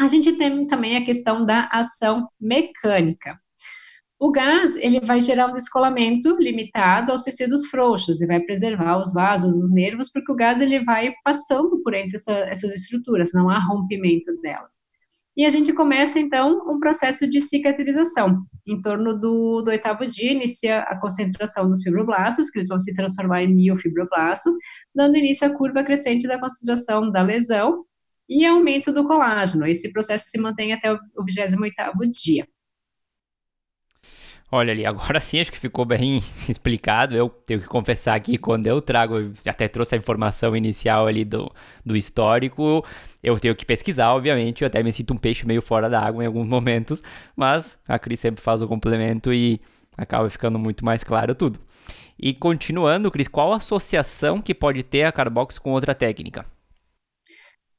A 0.03 0.07
gente 0.09 0.33
tem 0.33 0.67
também 0.67 0.97
a 0.97 1.05
questão 1.05 1.45
da 1.45 1.69
ação 1.71 2.27
mecânica. 2.37 3.39
O 4.19 4.31
gás, 4.31 4.75
ele 4.75 4.99
vai 4.99 5.21
gerar 5.21 5.47
um 5.47 5.53
descolamento 5.53 6.35
limitado 6.41 7.13
aos 7.13 7.23
tecidos 7.23 7.67
frouxos 7.67 8.21
e 8.21 8.27
vai 8.27 8.41
preservar 8.41 9.01
os 9.01 9.13
vasos, 9.13 9.55
os 9.55 9.71
nervos, 9.71 10.11
porque 10.11 10.29
o 10.29 10.35
gás 10.35 10.59
ele 10.59 10.83
vai 10.83 11.13
passando 11.23 11.81
por 11.81 11.93
entre 11.93 12.17
essa, 12.17 12.33
essas 12.33 12.73
estruturas, 12.73 13.31
não 13.33 13.49
há 13.49 13.57
rompimento 13.59 14.35
delas. 14.41 14.73
E 15.37 15.45
a 15.45 15.49
gente 15.49 15.71
começa, 15.71 16.19
então, 16.19 16.69
um 16.69 16.81
processo 16.81 17.25
de 17.25 17.39
cicatrização. 17.39 18.43
Em 18.67 18.81
torno 18.81 19.17
do, 19.17 19.61
do 19.61 19.69
oitavo 19.69 20.05
dia, 20.05 20.33
inicia 20.33 20.81
a 20.81 20.99
concentração 20.99 21.69
dos 21.69 21.81
fibroblastos, 21.81 22.49
que 22.49 22.59
eles 22.59 22.67
vão 22.67 22.79
se 22.79 22.93
transformar 22.93 23.43
em 23.43 23.55
miofibroblasto, 23.55 24.53
dando 24.93 25.17
início 25.17 25.47
à 25.47 25.49
curva 25.49 25.81
crescente 25.81 26.27
da 26.27 26.37
concentração 26.37 27.09
da 27.09 27.21
lesão 27.21 27.85
e 28.29 28.45
aumento 28.45 28.91
do 28.91 29.05
colágeno. 29.05 29.67
Esse 29.67 29.91
processo 29.91 30.25
se 30.27 30.37
mantém 30.39 30.73
até 30.73 30.91
o 30.91 30.99
28º 31.25 32.09
dia. 32.11 32.47
Olha 34.55 34.71
ali, 34.71 34.85
agora 34.85 35.19
sim 35.19 35.39
acho 35.39 35.51
que 35.51 35.57
ficou 35.57 35.83
bem 35.83 36.17
explicado. 36.47 37.15
Eu 37.15 37.27
tenho 37.27 37.59
que 37.59 37.67
confessar 37.67 38.19
que 38.19 38.37
quando 38.37 38.67
eu 38.67 38.79
trago, 38.79 39.17
eu 39.17 39.31
até 39.47 39.67
trouxe 39.67 39.95
a 39.95 39.97
informação 39.97 40.55
inicial 40.55 41.07
ali 41.07 41.25
do, 41.25 41.51
do 41.83 41.97
histórico, 41.97 42.85
eu 43.23 43.39
tenho 43.39 43.55
que 43.55 43.65
pesquisar, 43.65 44.13
obviamente. 44.13 44.61
Eu 44.61 44.67
até 44.67 44.83
me 44.83 44.93
sinto 44.93 45.11
um 45.11 45.17
peixe 45.17 45.43
meio 45.43 45.59
fora 45.59 45.89
da 45.89 45.99
água 45.99 46.23
em 46.23 46.27
alguns 46.27 46.47
momentos, 46.47 47.01
mas 47.35 47.79
a 47.87 47.97
Cris 47.97 48.19
sempre 48.19 48.43
faz 48.43 48.61
o 48.61 48.67
complemento 48.67 49.33
e 49.33 49.59
acaba 49.97 50.29
ficando 50.29 50.59
muito 50.59 50.85
mais 50.85 51.03
claro 51.03 51.33
tudo. 51.33 51.59
E 52.19 52.31
continuando, 52.31 53.09
Cris, 53.09 53.27
qual 53.27 53.53
associação 53.53 54.39
que 54.39 54.53
pode 54.53 54.83
ter 54.83 55.01
a 55.01 55.11
Carbox 55.11 55.57
com 55.57 55.71
outra 55.71 55.95
técnica? 55.95 56.45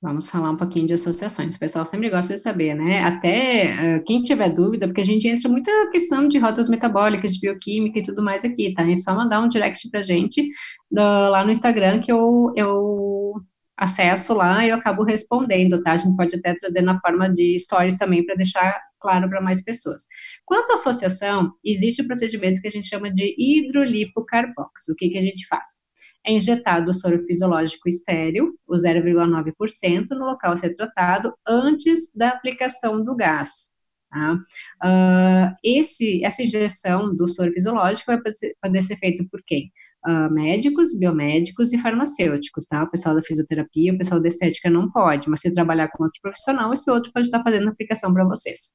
Vamos 0.05 0.29
falar 0.29 0.51
um 0.51 0.57
pouquinho 0.57 0.87
de 0.87 0.93
associações. 0.93 1.57
O 1.57 1.59
pessoal 1.59 1.87
sempre 1.87 2.11
gosta 2.11 2.35
de 2.35 2.41
saber, 2.41 2.75
né? 2.75 3.03
Até 3.03 3.97
uh, 3.97 4.05
quem 4.05 4.21
tiver 4.21 4.51
dúvida, 4.51 4.87
porque 4.87 5.01
a 5.01 5.05
gente 5.05 5.27
entra 5.27 5.49
muita 5.49 5.71
questão 5.91 6.29
de 6.29 6.37
rotas 6.37 6.69
metabólicas, 6.69 7.33
de 7.33 7.41
bioquímica 7.41 7.99
e 7.99 8.03
tudo 8.03 8.23
mais 8.23 8.45
aqui, 8.45 8.75
tá? 8.75 8.87
É 8.87 8.95
só 8.97 9.15
mandar 9.15 9.41
um 9.41 9.49
direct 9.49 9.89
pra 9.89 10.03
gente 10.03 10.47
lá 10.93 11.43
no 11.43 11.51
Instagram 11.51 12.03
que 12.03 12.13
eu, 12.13 12.53
eu 12.55 13.33
acesso 13.75 14.35
lá 14.35 14.67
e 14.67 14.69
eu 14.69 14.77
acabo 14.77 15.05
respondendo, 15.05 15.83
tá? 15.83 15.93
A 15.93 15.97
gente 15.97 16.15
pode 16.15 16.37
até 16.37 16.53
trazer 16.53 16.83
na 16.83 17.01
forma 17.01 17.33
de 17.33 17.59
stories 17.59 17.97
também 17.97 18.27
para 18.27 18.35
deixar 18.35 18.79
claro 19.01 19.27
para 19.31 19.41
mais 19.41 19.65
pessoas. 19.65 20.03
Quanto 20.45 20.71
à 20.73 20.75
associação, 20.75 21.51
existe 21.65 22.03
o 22.03 22.05
um 22.05 22.09
procedimento 22.09 22.61
que 22.61 22.69
a 22.69 22.71
gente 22.71 22.89
chama 22.89 23.11
de 23.11 23.35
hidrolipocarbox. 23.39 24.87
O 24.91 24.97
que, 24.97 25.09
que 25.09 25.17
a 25.17 25.23
gente 25.23 25.47
faz? 25.47 25.83
É 26.27 26.33
injetado 26.33 26.91
o 26.91 26.95
soro 26.95 27.25
fisiológico 27.27 27.89
estéreo, 27.89 28.55
o 28.67 28.75
0,9%, 28.75 30.11
no 30.11 30.25
local 30.25 30.53
a 30.53 30.57
ser 30.57 30.75
tratado 30.75 31.35
antes 31.47 32.13
da 32.15 32.31
aplicação 32.31 33.05
do 33.05 33.15
gás. 33.15 33.69
Tá? 34.11 34.35
Uh, 34.83 35.55
esse, 35.63 36.25
essa 36.25 36.43
injeção 36.43 37.15
do 37.15 37.29
soro 37.29 37.53
fisiológico 37.53 38.13
vai 38.13 38.21
poder 38.63 38.81
ser 38.81 38.97
feita 38.97 39.25
por 39.31 39.43
quem? 39.45 39.71
Uh, 40.07 40.33
médicos, 40.33 40.97
biomédicos 40.97 41.73
e 41.73 41.79
farmacêuticos, 41.79 42.67
tá? 42.67 42.85
O 42.85 42.91
pessoal 42.91 43.15
da 43.15 43.23
fisioterapia, 43.23 43.93
o 43.93 43.97
pessoal 43.97 44.21
da 44.21 44.29
estética 44.29 44.69
não 44.69 44.91
pode, 44.91 45.31
mas 45.31 45.41
se 45.41 45.51
trabalhar 45.51 45.89
com 45.89 46.05
outro 46.05 46.21
profissional, 46.21 46.73
esse 46.75 46.91
outro 46.91 47.11
pode 47.11 47.27
estar 47.27 47.43
fazendo 47.43 47.69
a 47.69 47.71
aplicação 47.71 48.13
para 48.13 48.23
vocês. 48.25 48.75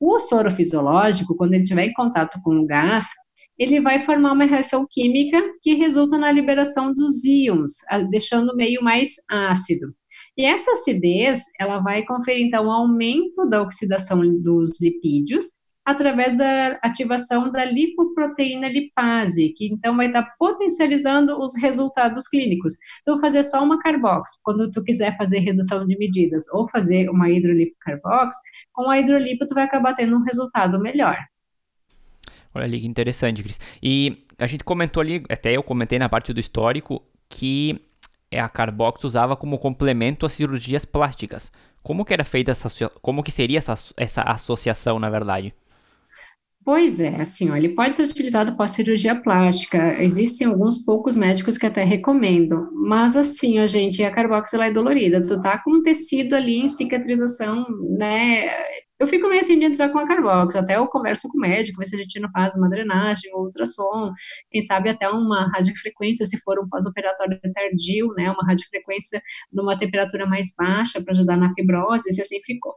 O 0.00 0.18
soro 0.18 0.50
fisiológico, 0.50 1.36
quando 1.36 1.52
ele 1.52 1.64
estiver 1.64 1.84
em 1.84 1.92
contato 1.92 2.40
com 2.42 2.58
o 2.58 2.66
gás, 2.66 3.08
ele 3.60 3.78
vai 3.78 4.00
formar 4.00 4.32
uma 4.32 4.46
reação 4.46 4.86
química 4.90 5.38
que 5.60 5.74
resulta 5.74 6.16
na 6.16 6.32
liberação 6.32 6.94
dos 6.94 7.22
íons, 7.26 7.72
deixando 8.08 8.52
o 8.52 8.56
meio 8.56 8.82
mais 8.82 9.16
ácido. 9.30 9.94
E 10.34 10.46
essa 10.46 10.72
acidez, 10.72 11.42
ela 11.60 11.78
vai 11.78 12.02
conferir, 12.06 12.46
então, 12.46 12.68
um 12.68 12.72
aumento 12.72 13.46
da 13.50 13.60
oxidação 13.60 14.22
dos 14.40 14.80
lipídios 14.80 15.44
através 15.84 16.38
da 16.38 16.78
ativação 16.82 17.50
da 17.52 17.62
lipoproteína 17.64 18.68
lipase, 18.68 19.52
que 19.54 19.66
então 19.66 19.94
vai 19.94 20.06
estar 20.06 20.26
potencializando 20.38 21.38
os 21.38 21.54
resultados 21.60 22.28
clínicos. 22.28 22.72
Então, 23.02 23.20
fazer 23.20 23.42
só 23.42 23.62
uma 23.62 23.78
carbox, 23.78 24.38
quando 24.42 24.70
tu 24.70 24.82
quiser 24.82 25.18
fazer 25.18 25.40
redução 25.40 25.86
de 25.86 25.98
medidas 25.98 26.44
ou 26.52 26.66
fazer 26.70 27.10
uma 27.10 27.28
hidrolipocarbox, 27.28 28.36
com 28.72 28.88
a 28.88 28.98
hidrolipo 28.98 29.46
tu 29.46 29.54
vai 29.54 29.64
acabar 29.64 29.94
tendo 29.94 30.16
um 30.16 30.22
resultado 30.22 30.80
melhor. 30.80 31.18
Olha 32.54 32.64
ali 32.64 32.80
que 32.80 32.86
interessante, 32.86 33.42
Cris. 33.42 33.60
E 33.82 34.24
a 34.38 34.46
gente 34.46 34.64
comentou 34.64 35.00
ali, 35.00 35.22
até 35.28 35.56
eu 35.56 35.62
comentei 35.62 35.98
na 35.98 36.08
parte 36.08 36.32
do 36.32 36.40
histórico, 36.40 37.02
que 37.28 37.80
a 38.32 38.48
Carbox 38.48 39.04
usava 39.04 39.36
como 39.36 39.58
complemento 39.58 40.26
às 40.26 40.32
cirurgias 40.32 40.84
plásticas. 40.84 41.50
Como 41.82 42.04
que 42.04 42.12
era 42.12 42.24
feita 42.24 42.50
essa, 42.50 42.90
como 43.00 43.22
que 43.22 43.30
seria 43.30 43.58
essa, 43.58 43.74
essa 43.96 44.22
associação, 44.22 44.98
na 44.98 45.08
verdade? 45.08 45.54
Pois 46.62 47.00
é, 47.00 47.16
assim, 47.20 47.50
ó, 47.50 47.56
ele 47.56 47.70
pode 47.70 47.96
ser 47.96 48.04
utilizado 48.04 48.54
pós 48.54 48.72
cirurgia 48.72 49.14
plástica. 49.14 50.00
Existem 50.02 50.46
alguns 50.46 50.78
poucos 50.84 51.16
médicos 51.16 51.56
que 51.56 51.64
até 51.66 51.82
recomendam, 51.84 52.68
mas 52.72 53.16
assim, 53.16 53.58
ó, 53.58 53.66
gente, 53.66 54.02
a 54.04 54.10
carbox 54.10 54.52
ela 54.52 54.66
é 54.66 54.72
dolorida. 54.72 55.26
Tu 55.26 55.40
tá 55.40 55.58
com 55.58 55.76
um 55.76 55.82
tecido 55.82 56.34
ali 56.34 56.58
em 56.58 56.68
cicatrização, 56.68 57.64
né? 57.96 58.46
Eu 59.00 59.08
fico 59.08 59.28
meio 59.28 59.40
assim 59.40 59.58
de 59.58 59.64
entrar 59.64 59.88
com 59.88 59.98
a 59.98 60.06
Carbox, 60.06 60.54
até 60.54 60.76
eu 60.76 60.86
converso 60.86 61.26
com 61.26 61.38
o 61.38 61.40
médico, 61.40 61.78
ver 61.78 61.86
se 61.86 61.96
a 61.96 61.98
gente 61.98 62.20
não 62.20 62.30
faz 62.30 62.54
uma 62.54 62.68
drenagem, 62.68 63.34
um 63.34 63.44
ultrassom, 63.44 64.12
quem 64.50 64.60
sabe 64.60 64.90
até 64.90 65.08
uma 65.08 65.50
radiofrequência, 65.54 66.26
se 66.26 66.38
for 66.40 66.60
um 66.60 66.68
pós-operatório 66.68 67.40
tardio, 67.54 68.08
né, 68.14 68.30
uma 68.30 68.46
radiofrequência 68.46 69.22
numa 69.50 69.78
temperatura 69.78 70.26
mais 70.26 70.48
baixa 70.54 71.02
para 71.02 71.12
ajudar 71.12 71.38
na 71.38 71.50
fibrose, 71.54 72.12
se 72.12 72.20
assim 72.20 72.40
ficou. 72.44 72.74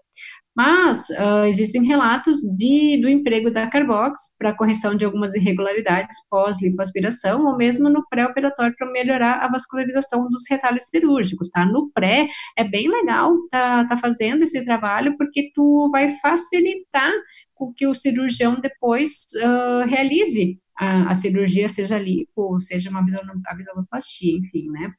Mas 0.55 1.09
uh, 1.09 1.45
existem 1.47 1.83
relatos 1.83 2.37
de, 2.55 3.01
do 3.01 3.09
emprego 3.09 3.49
da 3.51 3.67
Carbox 3.67 4.19
para 4.37 4.55
correção 4.55 4.95
de 4.95 5.03
algumas 5.03 5.33
irregularidades 5.33 6.15
pós-lipoaspiração 6.29 7.43
ou 7.47 7.57
mesmo 7.57 7.89
no 7.89 8.07
pré-operatório 8.07 8.75
para 8.77 8.91
melhorar 8.91 9.43
a 9.43 9.49
vascularização 9.49 10.29
dos 10.29 10.43
retalhos 10.47 10.85
cirúrgicos, 10.85 11.49
tá? 11.49 11.65
No 11.65 11.91
pré 11.91 12.27
é 12.55 12.63
bem 12.63 12.87
legal 12.87 13.33
tá, 13.49 13.85
tá 13.87 13.97
fazendo 13.97 14.43
esse 14.43 14.63
trabalho 14.63 15.17
porque 15.17 15.51
tu 15.55 15.89
vai 15.91 16.12
facilitar 16.19 17.11
com 17.53 17.73
que 17.73 17.87
o 17.87 17.93
cirurgião 17.93 18.59
depois 18.59 19.27
uh, 19.35 19.87
realize 19.87 20.59
a, 20.77 21.11
a, 21.11 21.15
cirurgia, 21.15 21.67
seja 21.67 21.97
lipo, 21.97 22.59
seja 22.59 22.89
uma 22.89 22.99
abdominoplastia, 22.99 24.37
enfim, 24.37 24.69
né? 24.69 24.91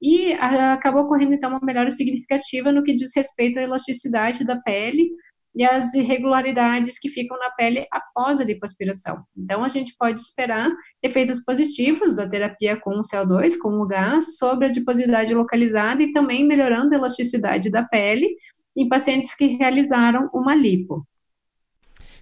E 0.00 0.32
a, 0.34 0.74
acabou 0.74 1.02
ocorrendo, 1.02 1.34
então, 1.34 1.50
uma 1.50 1.60
melhora 1.60 1.90
significativa 1.90 2.70
no 2.70 2.82
que 2.82 2.94
diz 2.94 3.10
respeito 3.14 3.58
à 3.58 3.62
elasticidade 3.62 4.44
da 4.44 4.56
pele 4.56 5.10
e 5.54 5.64
as 5.64 5.94
irregularidades 5.94 6.98
que 6.98 7.08
ficam 7.08 7.38
na 7.38 7.50
pele 7.50 7.86
após 7.90 8.40
a 8.40 8.44
lipoaspiração. 8.44 9.24
Então, 9.34 9.64
a 9.64 9.68
gente 9.68 9.94
pode 9.98 10.20
esperar 10.20 10.70
efeitos 11.02 11.42
positivos 11.42 12.14
da 12.14 12.28
terapia 12.28 12.76
com 12.76 12.90
o 12.90 13.00
CO2, 13.00 13.54
com 13.58 13.70
o 13.80 13.86
gás, 13.86 14.36
sobre 14.36 14.66
a 14.66 14.68
adiposidade 14.68 15.34
localizada 15.34 16.02
e 16.02 16.12
também 16.12 16.46
melhorando 16.46 16.94
a 16.94 16.98
elasticidade 16.98 17.70
da 17.70 17.82
pele 17.82 18.28
em 18.76 18.88
pacientes 18.88 19.34
que 19.34 19.56
realizaram 19.56 20.28
uma 20.32 20.54
lipo. 20.54 21.06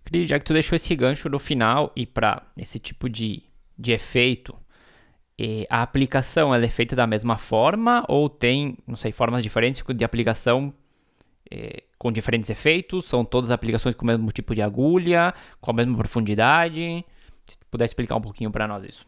Cris, 0.05 0.29
já 0.29 0.39
que 0.39 0.45
tu 0.45 0.53
deixou 0.53 0.77
esse 0.77 0.95
gancho 0.95 1.29
no 1.29 1.39
final 1.39 1.91
e 1.97 2.07
para 2.07 2.43
esse 2.57 2.79
tipo 2.79 3.09
de, 3.09 3.43
de 3.79 3.93
efeito, 3.93 4.55
eh, 5.39 5.67
a 5.71 5.83
aplicação 5.83 6.55
ela 6.55 6.65
é 6.65 6.69
feita 6.69 6.95
da 6.95 7.07
mesma 7.07 7.39
forma 7.39 8.05
ou 8.09 8.29
tem, 8.29 8.77
não 8.87 8.97
sei, 8.97 9.13
formas 9.13 9.43
diferentes 9.43 9.83
de 9.83 10.05
aplicação 10.05 10.73
eh, 11.51 11.85
com 11.99 12.13
diferentes 12.13 12.51
efeitos? 12.51 13.07
São 13.07 13.25
todas 13.25 13.51
aplicações 13.51 13.95
com 13.95 14.05
o 14.05 14.07
mesmo 14.07 14.31
tipo 14.31 14.55
de 14.55 14.63
agulha, 14.63 15.35
com 15.61 15.71
a 15.71 15.75
mesma 15.75 15.97
profundidade? 15.97 17.05
Se 17.47 17.59
tu 17.59 17.67
puder 17.71 17.87
explicar 17.87 18.17
um 18.17 18.21
pouquinho 18.21 18.51
para 18.51 18.69
nós 18.69 18.85
isso. 18.85 19.07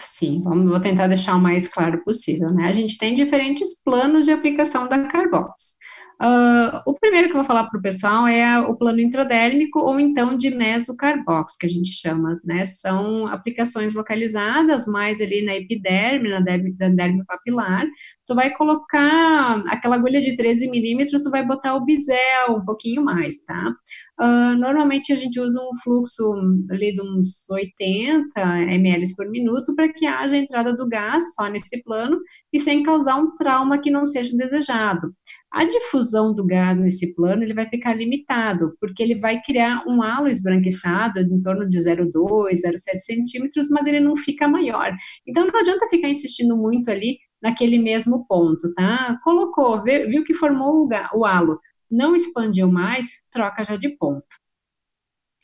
Sim, 0.00 0.42
vamos, 0.42 0.68
vou 0.68 0.80
tentar 0.80 1.06
deixar 1.06 1.36
o 1.36 1.40
mais 1.40 1.68
claro 1.68 2.02
possível, 2.04 2.52
né? 2.52 2.66
A 2.66 2.72
gente 2.72 2.98
tem 2.98 3.14
diferentes 3.14 3.80
planos 3.82 4.26
de 4.26 4.32
aplicação 4.32 4.88
da 4.88 5.06
Carbox. 5.08 5.77
Uh, 6.20 6.82
o 6.84 6.94
primeiro 6.94 7.28
que 7.28 7.32
eu 7.34 7.38
vou 7.38 7.44
falar 7.44 7.70
para 7.70 7.78
o 7.78 7.82
pessoal 7.82 8.26
é 8.26 8.58
o 8.58 8.74
plano 8.74 9.00
intradérmico 9.00 9.78
ou 9.78 10.00
então 10.00 10.36
de 10.36 10.50
mesocarbox, 10.50 11.56
que 11.56 11.64
a 11.64 11.68
gente 11.68 11.90
chama, 11.90 12.32
né? 12.44 12.64
São 12.64 13.28
aplicações 13.28 13.94
localizadas 13.94 14.84
mais 14.86 15.20
ali 15.20 15.44
na 15.44 15.54
epiderme, 15.54 16.28
na 16.28 16.40
derme, 16.40 16.74
na 16.76 16.88
derme 16.88 17.24
papilar. 17.24 17.86
Tu 18.26 18.34
vai 18.34 18.50
colocar 18.50 19.62
aquela 19.68 19.94
agulha 19.94 20.20
de 20.20 20.34
13 20.34 20.68
milímetros, 20.68 21.22
tu 21.22 21.30
vai 21.30 21.46
botar 21.46 21.76
o 21.76 21.84
bisel 21.84 22.50
um 22.50 22.64
pouquinho 22.64 23.04
mais, 23.04 23.38
tá? 23.44 23.72
Uh, 24.20 24.58
normalmente 24.58 25.12
a 25.12 25.16
gente 25.16 25.38
usa 25.38 25.62
um 25.62 25.76
fluxo 25.84 26.34
ali 26.68 26.92
de 26.92 27.00
uns 27.00 27.48
80 27.48 28.32
ml 28.72 29.04
por 29.14 29.30
minuto 29.30 29.72
para 29.76 29.92
que 29.92 30.04
haja 30.04 30.34
a 30.34 30.38
entrada 30.38 30.72
do 30.72 30.88
gás 30.88 31.34
só 31.34 31.48
nesse 31.48 31.80
plano 31.84 32.18
e 32.52 32.58
sem 32.58 32.82
causar 32.82 33.14
um 33.14 33.36
trauma 33.36 33.78
que 33.78 33.92
não 33.92 34.04
seja 34.04 34.36
desejado. 34.36 35.14
A 35.50 35.64
difusão 35.64 36.34
do 36.34 36.44
gás 36.44 36.78
nesse 36.78 37.14
plano 37.14 37.42
ele 37.42 37.54
vai 37.54 37.68
ficar 37.68 37.94
limitado, 37.94 38.76
porque 38.78 39.02
ele 39.02 39.18
vai 39.18 39.40
criar 39.42 39.82
um 39.86 40.02
halo 40.02 40.28
esbranquiçado 40.28 41.20
em 41.20 41.42
torno 41.42 41.68
de 41.68 41.78
0,2, 41.78 42.12
0,7 42.12 42.96
centímetros, 42.96 43.70
mas 43.70 43.86
ele 43.86 44.00
não 44.00 44.16
fica 44.16 44.46
maior. 44.46 44.94
Então 45.26 45.46
não 45.46 45.58
adianta 45.58 45.88
ficar 45.88 46.08
insistindo 46.08 46.56
muito 46.56 46.90
ali 46.90 47.18
naquele 47.40 47.78
mesmo 47.78 48.26
ponto, 48.26 48.72
tá? 48.74 49.18
Colocou, 49.24 49.82
viu 49.82 50.22
que 50.24 50.34
formou 50.34 50.86
o, 50.86 50.88
o 51.18 51.24
halo 51.24 51.58
não 51.90 52.14
expandiu 52.14 52.70
mais, 52.70 53.24
troca 53.30 53.64
já 53.64 53.76
de 53.76 53.88
ponto. 53.96 54.26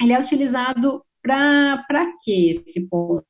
Ele 0.01 0.13
é 0.13 0.21
utilizado 0.21 1.03
para 1.23 2.13
quê 2.23 2.51
esse 2.51 2.89
ponto? 2.89 3.25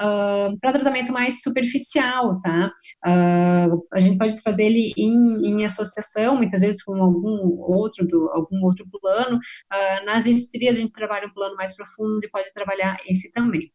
Uh, 0.00 0.58
para 0.60 0.72
tratamento 0.72 1.12
mais 1.12 1.42
superficial, 1.42 2.40
tá? 2.40 2.72
Uh, 3.06 3.86
a 3.92 4.00
gente 4.00 4.18
pode 4.18 4.40
fazer 4.42 4.64
ele 4.64 4.92
em, 4.96 5.46
em, 5.46 5.64
associação, 5.64 6.36
muitas 6.36 6.60
vezes 6.60 6.82
com 6.82 6.94
algum 7.02 7.60
outro, 7.60 8.06
do, 8.06 8.28
algum 8.30 8.64
outro 8.64 8.86
plano. 8.90 9.36
Uh, 9.36 10.04
nas 10.04 10.26
estrias 10.26 10.78
a 10.78 10.80
gente 10.80 10.92
trabalha 10.92 11.26
um 11.26 11.32
plano 11.32 11.56
mais 11.56 11.74
profundo 11.74 12.20
e 12.24 12.30
pode 12.30 12.52
trabalhar 12.52 12.96
esse 13.06 13.30
também. 13.32 13.70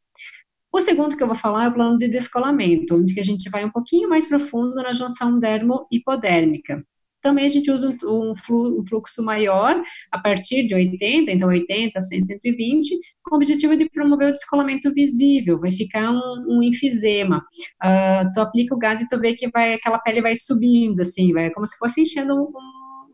O 0.72 0.80
segundo 0.80 1.16
que 1.16 1.22
eu 1.22 1.28
vou 1.28 1.36
falar 1.36 1.66
é 1.66 1.68
o 1.68 1.74
plano 1.74 2.00
de 2.00 2.08
descolamento, 2.08 2.96
onde 2.96 3.20
a 3.20 3.24
gente 3.24 3.48
vai 3.50 3.64
um 3.64 3.72
pouquinho 3.72 4.10
mais 4.10 4.28
profundo 4.28 4.74
na 4.76 4.92
junção 4.92 5.40
dermo-hipodérmica. 5.40 6.84
Também 7.24 7.46
a 7.46 7.50
gente 7.50 7.72
usa 7.72 7.96
um, 8.04 8.34
fluxo 8.36 9.24
maior, 9.24 9.82
a 10.12 10.20
partir 10.20 10.68
de 10.68 10.76
80, 10.76 11.32
então 11.32 11.48
80, 11.48 12.00
100, 12.00 12.22
120, 12.22 13.00
com 13.24 13.36
o 13.36 13.38
objetivo 13.38 13.78
de 13.78 13.90
promover 13.90 14.28
o 14.28 14.32
descolamento 14.32 14.94
visível, 14.94 15.58
vai 15.58 15.72
ficar 15.72 16.12
um, 16.12 16.46
um 16.50 16.62
enfisema. 16.62 17.38
Uh, 17.82 18.32
tu 18.34 18.42
aplica 18.42 18.76
o 18.76 18.78
gás 18.78 19.02
e 19.02 19.08
tu 19.08 19.18
vê 19.20 19.36
que 19.36 19.50
vai, 19.50 19.74
aquela 19.74 20.00
pele 20.00 20.22
vai 20.22 20.36
subindo, 20.36 21.00
assim, 21.00 21.32
vai 21.32 21.50
como 21.52 21.66
se 21.66 21.78
fosse 21.78 22.02
enchendo 22.02 22.34
um, 22.34 22.48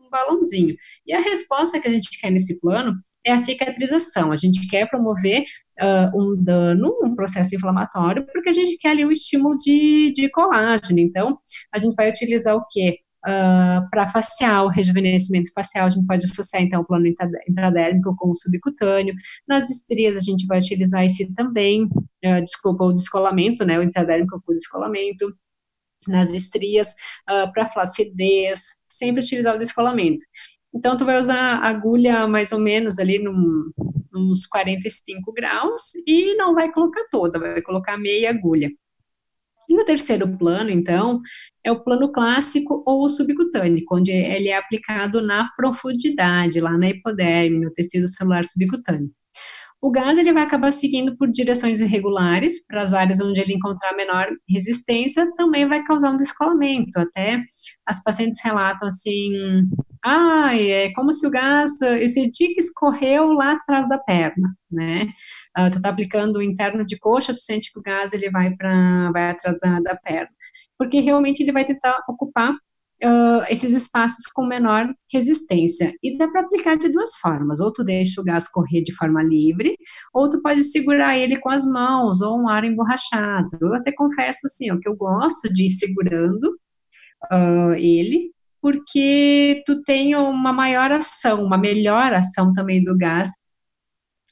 um 0.04 0.10
balãozinho. 0.10 0.74
E 1.06 1.12
a 1.12 1.20
resposta 1.20 1.80
que 1.80 1.86
a 1.86 1.92
gente 1.92 2.20
quer 2.20 2.32
nesse 2.32 2.58
plano 2.58 2.94
é 3.24 3.32
a 3.32 3.38
cicatrização. 3.38 4.32
A 4.32 4.36
gente 4.36 4.66
quer 4.66 4.88
promover 4.88 5.44
uh, 5.80 6.20
um 6.20 6.36
dano, 6.36 6.98
um 7.02 7.14
processo 7.14 7.54
inflamatório, 7.54 8.26
porque 8.32 8.48
a 8.48 8.52
gente 8.52 8.76
quer 8.78 8.90
ali 8.90 9.04
um 9.04 9.12
estímulo 9.12 9.56
de, 9.58 10.12
de 10.14 10.28
colágeno. 10.30 10.98
Então, 10.98 11.38
a 11.72 11.78
gente 11.78 11.94
vai 11.94 12.10
utilizar 12.10 12.56
o 12.56 12.64
quê? 12.68 12.98
Uh, 13.26 13.28
ah, 13.28 13.88
para 13.90 14.10
facial, 14.10 14.68
rejuvenescimento 14.68 15.52
facial, 15.52 15.86
a 15.86 15.90
gente 15.90 16.06
pode 16.06 16.24
associar 16.24 16.62
então 16.62 16.80
o 16.80 16.86
plano 16.86 17.06
intradérmico 17.48 18.14
com 18.16 18.30
o 18.30 18.34
subcutâneo. 18.34 19.14
Nas 19.46 19.68
estrias, 19.68 20.16
a 20.16 20.20
gente 20.20 20.46
vai 20.46 20.58
utilizar 20.58 21.04
esse 21.04 21.32
também, 21.34 21.84
uh, 21.84 22.42
desculpa, 22.42 22.84
o 22.84 22.92
descolamento, 22.92 23.64
né, 23.64 23.78
o 23.78 23.82
intradérmico 23.82 24.40
com 24.44 24.52
o 24.52 24.54
descolamento. 24.54 25.34
Nas 26.08 26.32
estrias, 26.32 26.92
uh, 27.28 27.44
ah, 27.44 27.50
para 27.52 27.68
flacidez, 27.68 28.62
sempre 28.88 29.22
utilizar 29.22 29.54
o 29.54 29.58
descolamento. 29.58 30.24
Então, 30.74 30.96
tu 30.96 31.04
vai 31.04 31.18
usar 31.18 31.56
agulha 31.62 32.26
mais 32.26 32.52
ou 32.52 32.58
menos 32.58 32.98
ali 32.98 33.18
num, 33.18 33.70
uns 34.14 34.46
45 34.46 35.32
graus 35.32 35.94
e 36.06 36.34
não 36.36 36.54
vai 36.54 36.72
colocar 36.72 37.04
toda, 37.10 37.38
vai 37.38 37.60
colocar 37.62 37.98
meia 37.98 38.30
agulha. 38.30 38.70
E 39.70 39.80
o 39.80 39.84
terceiro 39.84 40.26
plano, 40.36 40.68
então, 40.68 41.20
é 41.64 41.70
o 41.70 41.78
plano 41.82 42.10
clássico 42.10 42.82
ou 42.84 43.08
subcutâneo, 43.08 43.84
onde 43.92 44.10
ele 44.10 44.48
é 44.48 44.56
aplicado 44.56 45.22
na 45.22 45.48
profundidade, 45.56 46.60
lá 46.60 46.76
na 46.76 46.90
hipoderme, 46.90 47.60
no 47.60 47.72
tecido 47.72 48.08
celular 48.08 48.44
subcutâneo. 48.44 49.12
O 49.82 49.90
gás 49.90 50.18
ele 50.18 50.32
vai 50.32 50.42
acabar 50.42 50.70
seguindo 50.72 51.16
por 51.16 51.32
direções 51.32 51.80
irregulares 51.80 52.66
para 52.66 52.82
as 52.82 52.92
áreas 52.92 53.20
onde 53.20 53.40
ele 53.40 53.54
encontrar 53.54 53.96
menor 53.96 54.26
resistência, 54.48 55.30
também 55.36 55.66
vai 55.66 55.82
causar 55.82 56.10
um 56.10 56.16
descolamento. 56.16 56.98
Até 56.98 57.42
as 57.86 58.02
pacientes 58.02 58.42
relatam 58.44 58.86
assim: 58.86 59.32
ah, 60.04 60.54
é 60.54 60.92
como 60.92 61.12
se 61.12 61.26
o 61.26 61.30
gás, 61.30 61.80
esse 61.80 62.30
tique 62.30 62.60
escorreu 62.60 63.32
lá 63.32 63.52
atrás 63.52 63.88
da 63.88 63.96
perna, 63.98 64.54
né? 64.70 65.08
Uh, 65.58 65.70
tu 65.70 65.80
tá 65.80 65.88
aplicando 65.88 66.36
o 66.36 66.42
interno 66.42 66.84
de 66.84 66.98
coxa, 66.98 67.34
tu 67.34 67.40
sente 67.40 67.72
que 67.72 67.78
o 67.78 67.82
gás 67.82 68.12
ele 68.12 68.30
vai 68.30 68.54
para 68.54 69.10
vai 69.12 69.30
atrás 69.30 69.56
da, 69.60 69.80
da 69.80 69.96
perna, 69.96 70.30
porque 70.78 71.00
realmente 71.00 71.42
ele 71.42 71.52
vai 71.52 71.64
tentar 71.64 71.98
ocupar 72.08 72.54
uh, 73.04 73.44
esses 73.48 73.72
espaços 73.72 74.26
com 74.26 74.46
menor 74.46 74.92
resistência. 75.12 75.92
E 76.02 76.16
dá 76.16 76.28
para 76.28 76.42
aplicar 76.42 76.76
de 76.76 76.88
duas 76.88 77.16
formas: 77.16 77.60
ou 77.60 77.72
tu 77.72 77.82
deixa 77.84 78.20
o 78.20 78.24
gás 78.24 78.48
correr 78.48 78.82
de 78.82 78.94
forma 78.94 79.22
livre, 79.22 79.76
ou 80.12 80.28
tu 80.28 80.40
pode 80.42 80.62
segurar 80.64 81.16
ele 81.16 81.38
com 81.38 81.48
as 81.50 81.64
mãos, 81.64 82.20
ou 82.20 82.38
um 82.40 82.48
ar 82.48 82.64
emborrachado. 82.64 83.50
Eu 83.60 83.74
até 83.74 83.92
confesso 83.92 84.46
assim, 84.46 84.70
ó, 84.70 84.78
que 84.78 84.88
eu 84.88 84.96
gosto 84.96 85.52
de 85.52 85.64
ir 85.64 85.70
segurando 85.70 86.44
uh, 87.32 87.74
ele, 87.76 88.30
porque 88.60 89.62
tu 89.66 89.82
tem 89.82 90.14
uma 90.16 90.52
maior 90.52 90.92
ação, 90.92 91.42
uma 91.44 91.58
melhor 91.58 92.12
ação 92.12 92.52
também 92.52 92.82
do 92.82 92.96
gás 92.96 93.30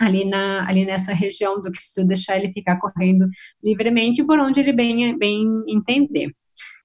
ali, 0.01 0.25
na, 0.25 0.69
ali 0.69 0.85
nessa 0.85 1.13
região 1.13 1.61
do 1.61 1.73
que 1.73 1.83
se 1.83 1.95
tu 1.95 2.07
deixar 2.07 2.39
ele 2.39 2.53
ficar 2.53 2.79
correndo 2.79 3.29
livremente 3.63 4.25
por 4.25 4.39
onde 4.39 4.61
ele 4.61 4.73
bem, 4.73 5.17
bem 5.19 5.47
entender. 5.67 6.33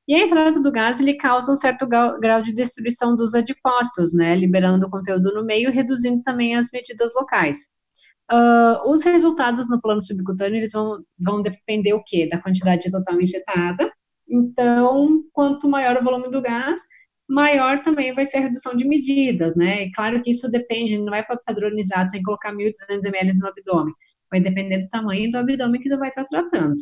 E 0.07 0.15
a 0.15 0.19
entrada 0.19 0.59
do 0.59 0.71
gás, 0.71 0.99
ele 0.99 1.15
causa 1.15 1.51
um 1.51 1.55
certo 1.55 1.87
grau 1.87 2.41
de 2.41 2.53
destruição 2.53 3.15
dos 3.15 3.33
adipócitos, 3.33 4.13
né, 4.13 4.35
liberando 4.35 4.85
o 4.85 4.89
conteúdo 4.89 5.33
no 5.33 5.45
meio, 5.45 5.71
reduzindo 5.71 6.21
também 6.23 6.55
as 6.55 6.69
medidas 6.73 7.13
locais. 7.15 7.67
Uh, 8.31 8.89
os 8.89 9.03
resultados 9.03 9.69
no 9.69 9.81
plano 9.81 10.01
subcutâneo, 10.03 10.57
eles 10.57 10.71
vão, 10.73 11.03
vão 11.19 11.41
depender 11.41 11.93
o 11.93 12.03
quê? 12.03 12.27
Da 12.29 12.41
quantidade 12.41 12.91
total 12.91 13.21
injetada. 13.21 13.91
Então, 14.27 15.23
quanto 15.31 15.67
maior 15.69 15.97
o 15.97 16.03
volume 16.03 16.29
do 16.29 16.41
gás, 16.41 16.81
maior 17.29 17.81
também 17.83 18.13
vai 18.13 18.25
ser 18.25 18.37
a 18.37 18.41
redução 18.41 18.75
de 18.75 18.85
medidas, 18.85 19.55
né? 19.55 19.83
E 19.83 19.91
claro 19.91 20.21
que 20.21 20.31
isso 20.31 20.49
depende, 20.49 20.97
não 20.97 21.13
é 21.13 21.23
para 21.23 21.37
padronizar, 21.37 22.09
tem 22.09 22.19
que 22.19 22.25
colocar 22.25 22.53
1.200 22.53 23.05
ml 23.05 23.31
no 23.39 23.47
abdômen. 23.47 23.93
Vai 24.31 24.41
depender 24.41 24.79
do 24.79 24.89
tamanho 24.89 25.31
do 25.31 25.37
abdômen 25.37 25.81
que 25.81 25.89
tu 25.89 25.97
vai 25.97 26.09
estar 26.09 26.25
tratando. 26.25 26.75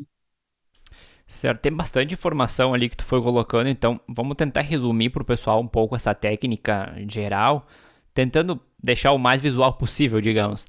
Certo, 1.31 1.61
tem 1.61 1.71
bastante 1.71 2.13
informação 2.13 2.73
ali 2.73 2.89
que 2.89 2.97
tu 2.97 3.05
foi 3.05 3.21
colocando, 3.21 3.69
então 3.69 4.01
vamos 4.05 4.35
tentar 4.35 4.59
resumir 4.59 5.09
para 5.11 5.21
o 5.23 5.25
pessoal 5.25 5.61
um 5.61 5.67
pouco 5.67 5.95
essa 5.95 6.13
técnica 6.13 6.93
geral, 7.07 7.65
tentando 8.13 8.59
deixar 8.77 9.13
o 9.13 9.17
mais 9.17 9.41
visual 9.41 9.71
possível, 9.77 10.19
digamos. 10.19 10.67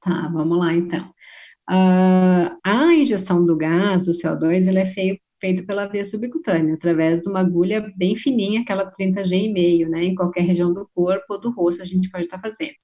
Tá, 0.00 0.30
vamos 0.32 0.56
lá 0.56 0.72
então. 0.72 1.10
Uh, 1.68 2.56
a 2.64 2.94
injeção 2.94 3.44
do 3.44 3.56
gás, 3.56 4.06
do 4.06 4.12
CO2, 4.12 4.68
ele 4.68 4.78
é 4.78 4.86
feio, 4.86 5.18
feito 5.40 5.66
pela 5.66 5.86
via 5.86 6.04
subcutânea, 6.04 6.74
através 6.74 7.20
de 7.20 7.28
uma 7.28 7.40
agulha 7.40 7.92
bem 7.96 8.14
fininha, 8.14 8.60
aquela 8.60 8.88
30G 8.92 9.46
e 9.46 9.52
meio, 9.52 9.88
né, 9.88 10.04
em 10.04 10.14
qualquer 10.14 10.42
região 10.42 10.72
do 10.72 10.88
corpo 10.94 11.24
ou 11.30 11.40
do 11.40 11.50
rosto 11.50 11.82
a 11.82 11.84
gente 11.84 12.08
pode 12.10 12.26
estar 12.26 12.38
fazendo. 12.38 12.76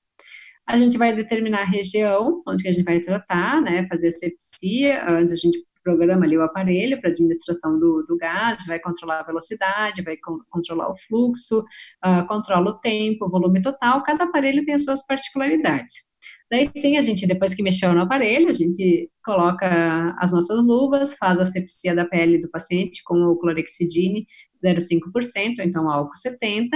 A 0.67 0.77
gente 0.77 0.99
vai 0.99 1.15
determinar 1.15 1.61
a 1.61 1.71
região 1.71 2.43
onde 2.45 2.67
a 2.67 2.73
gente 2.73 2.85
vai 2.85 2.99
tratar, 2.99 3.63
né, 3.63 3.87
fazer 3.87 4.11
sepsia, 4.11 5.09
antes 5.09 5.33
a 5.33 5.37
gente 5.37 5.65
programa 5.83 6.25
ali 6.25 6.37
o 6.37 6.43
aparelho 6.43 7.01
para 7.01 7.11
administração 7.11 7.79
do, 7.79 8.05
do, 8.07 8.17
gás, 8.17 8.65
vai 8.67 8.79
controlar 8.79 9.21
a 9.21 9.25
velocidade, 9.25 10.03
vai 10.03 10.17
con 10.17 10.39
controlar 10.51 10.91
o 10.91 10.97
fluxo, 11.09 11.61
uh, 12.05 12.27
controla 12.29 12.71
o 12.71 12.79
tempo, 12.79 13.27
o 13.27 13.31
volume 13.31 13.61
total, 13.61 14.03
cada 14.03 14.25
aparelho 14.25 14.65
tem 14.65 14.75
as 14.75 14.85
suas 14.85 15.05
particularidades. 15.07 16.05
Daí 16.51 16.67
sim, 16.77 16.99
a 16.99 17.01
gente, 17.01 17.27
depois 17.27 17.55
que 17.55 17.63
mexeu 17.63 17.93
no 17.95 18.03
aparelho, 18.03 18.49
a 18.49 18.53
gente 18.53 19.11
coloca 19.25 20.15
as 20.19 20.33
nossas 20.33 20.63
luvas, 20.65 21.15
faz 21.17 21.41
a 21.41 21.47
sepsia 21.47 21.95
da 21.95 22.05
pele 22.05 22.39
do 22.39 22.51
paciente 22.51 23.03
com 23.05 23.15
o 23.15 23.37
clorexidine 23.37 24.27
0,5%, 24.65 25.61
então 25.61 25.91
álcool 25.91 26.13
70%, 26.13 26.69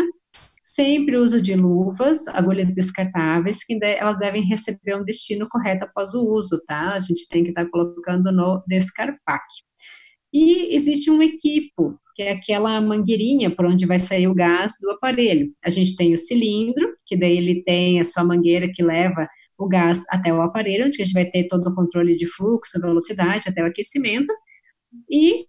Sempre 0.68 1.16
uso 1.16 1.40
de 1.40 1.54
luvas, 1.54 2.26
agulhas 2.26 2.72
descartáveis, 2.72 3.62
que 3.62 3.78
elas 3.80 4.18
devem 4.18 4.42
receber 4.42 4.96
um 4.96 5.04
destino 5.04 5.46
correto 5.48 5.84
após 5.84 6.12
o 6.12 6.26
uso, 6.26 6.60
tá? 6.66 6.94
A 6.94 6.98
gente 6.98 7.28
tem 7.28 7.44
que 7.44 7.50
estar 7.50 7.66
tá 7.66 7.70
colocando 7.70 8.32
no 8.32 8.60
descarpac. 8.66 9.44
E 10.34 10.74
existe 10.74 11.08
um 11.08 11.22
equipo, 11.22 11.96
que 12.16 12.22
é 12.24 12.32
aquela 12.32 12.80
mangueirinha 12.80 13.48
por 13.48 13.64
onde 13.64 13.86
vai 13.86 14.00
sair 14.00 14.26
o 14.26 14.34
gás 14.34 14.72
do 14.82 14.90
aparelho. 14.90 15.52
A 15.64 15.70
gente 15.70 15.94
tem 15.94 16.12
o 16.12 16.18
cilindro, 16.18 16.96
que 17.06 17.16
daí 17.16 17.36
ele 17.36 17.62
tem 17.62 18.00
a 18.00 18.04
sua 18.04 18.24
mangueira 18.24 18.68
que 18.74 18.82
leva 18.82 19.28
o 19.56 19.68
gás 19.68 20.04
até 20.10 20.34
o 20.34 20.42
aparelho, 20.42 20.86
onde 20.86 21.00
a 21.00 21.04
gente 21.04 21.14
vai 21.14 21.26
ter 21.26 21.46
todo 21.46 21.64
o 21.68 21.74
controle 21.76 22.16
de 22.16 22.26
fluxo, 22.26 22.80
velocidade, 22.80 23.48
até 23.48 23.62
o 23.62 23.66
aquecimento. 23.66 24.34
E 25.08 25.46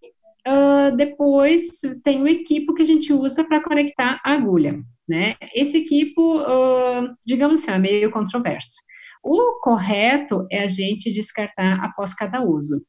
Uh, 0.48 0.96
depois 0.96 1.82
tem 2.06 2.22
o 2.24 2.28
equipo 2.28 2.74
que 2.74 2.82
a 2.82 2.86
gente 2.86 3.12
usa 3.12 3.44
para 3.44 3.62
conectar 3.62 4.22
a 4.24 4.32
agulha, 4.32 4.82
né? 5.08 5.36
Esse 5.54 5.80
equipo, 5.80 6.40
uh, 6.40 7.14
digamos 7.26 7.62
assim, 7.62 7.72
é 7.72 7.78
meio 7.78 8.12
controverso. 8.12 8.78
O 9.22 9.60
correto 9.60 10.48
é 10.50 10.64
a 10.64 10.68
gente 10.68 11.12
descartar 11.12 11.84
após 11.84 12.14
cada 12.14 12.42
uso. 12.42 12.82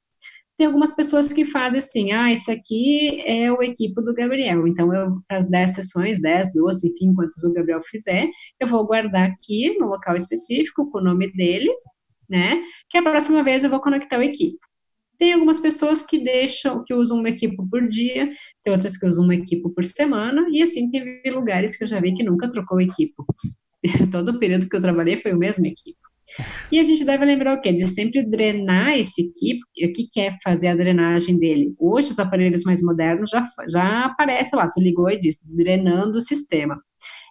Tem 0.57 0.67
algumas 0.69 0.93
pessoas 0.93 1.33
que 1.33 1.45
fazem 1.45 1.79
assim, 1.79 2.13
ah, 2.13 2.31
esse 2.31 2.51
aqui 2.51 3.23
é 3.25 3.51
o 3.51 3.63
equipo 3.63 4.03
do 4.03 4.15
Gabriel, 4.15 4.67
então 4.67 4.93
eu, 4.93 5.21
para 5.27 5.39
as 5.39 5.49
10 5.49 5.75
sessões, 5.75 6.21
10, 6.21 6.53
12, 6.53 6.89
enfim, 6.89 7.15
quantos 7.15 7.43
o 7.45 7.53
Gabriel 7.53 7.81
fizer, 7.85 8.29
eu 8.61 8.67
vou 8.69 8.85
guardar 8.85 9.31
aqui 9.31 9.77
no 9.79 9.87
local 9.87 10.17
específico 10.17 10.91
com 10.91 10.99
o 10.99 11.03
nome 11.03 11.33
dele, 11.33 11.71
né, 12.29 12.61
que 12.91 12.99
a 12.99 13.03
próxima 13.03 13.43
vez 13.45 13.63
eu 13.63 13.71
vou 13.71 13.81
conectar 13.81 14.19
o 14.19 14.23
equipo. 14.23 14.68
Tem 15.19 15.33
algumas 15.33 15.59
pessoas 15.59 16.03
que 16.03 16.23
deixam, 16.23 16.85
que 16.85 16.95
usam 16.95 17.19
uma 17.19 17.29
equipe 17.29 17.57
por 17.69 17.87
dia, 17.89 18.31
tem 18.63 18.73
outras 18.73 18.97
que 18.97 19.07
usam 19.07 19.25
uma 19.25 19.35
equipe 19.35 19.69
por 19.75 19.85
semana, 19.85 20.47
e 20.51 20.63
assim 20.63 20.89
teve 20.89 21.29
lugares 21.31 21.77
que 21.77 21.85
eu 21.85 21.89
já 21.89 22.01
vi 22.01 22.15
que 22.15 22.23
nunca 22.23 22.49
trocou 22.49 22.81
equipe. 22.81 23.15
Todo 24.13 24.31
o 24.31 24.39
período 24.39 24.69
que 24.69 24.77
eu 24.77 24.81
trabalhei 24.81 25.19
foi 25.21 25.33
o 25.33 25.39
mesmo 25.39 25.67
equipe. 25.67 25.99
E 26.71 26.79
a 26.79 26.83
gente 26.83 27.05
deve 27.05 27.25
lembrar 27.25 27.57
o 27.57 27.61
quê? 27.61 27.73
De 27.73 27.87
sempre 27.87 28.23
drenar 28.23 28.99
esse 28.99 29.23
equipe. 29.23 29.61
O 29.89 29.93
que, 29.93 30.07
que 30.11 30.21
é 30.21 30.37
fazer 30.45 30.69
a 30.69 30.77
drenagem 30.77 31.39
dele? 31.39 31.75
Hoje, 31.79 32.11
os 32.11 32.19
aparelhos 32.19 32.65
mais 32.65 32.83
modernos 32.83 33.31
já, 33.31 33.47
já 33.69 34.05
aparece 34.05 34.55
lá, 34.55 34.69
tu 34.69 34.81
ligou 34.81 35.11
e 35.11 35.19
diz, 35.19 35.39
drenando 35.45 36.19
o 36.19 36.21
sistema. 36.21 36.79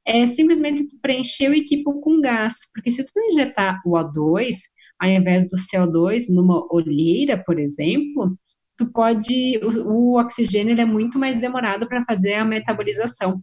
É 0.05 0.25
simplesmente 0.25 0.87
preencher 1.01 1.49
o 1.49 1.53
equipe 1.53 1.83
com 1.83 2.21
gás, 2.21 2.55
porque 2.73 2.89
se 2.89 3.05
tu 3.05 3.11
injetar 3.31 3.79
o 3.85 3.91
O2, 3.91 4.55
ao 4.99 5.09
invés 5.09 5.45
do 5.45 5.57
CO2 5.57 6.25
numa 6.29 6.65
olheira, 6.71 7.41
por 7.45 7.59
exemplo, 7.59 8.37
tu 8.77 8.91
pode, 8.91 9.59
o, 9.63 9.89
o 9.89 10.19
oxigênio 10.19 10.79
é 10.79 10.85
muito 10.85 11.17
mais 11.17 11.39
demorado 11.41 11.87
para 11.87 12.03
fazer 12.05 12.35
a 12.35 12.45
metabolização. 12.45 13.41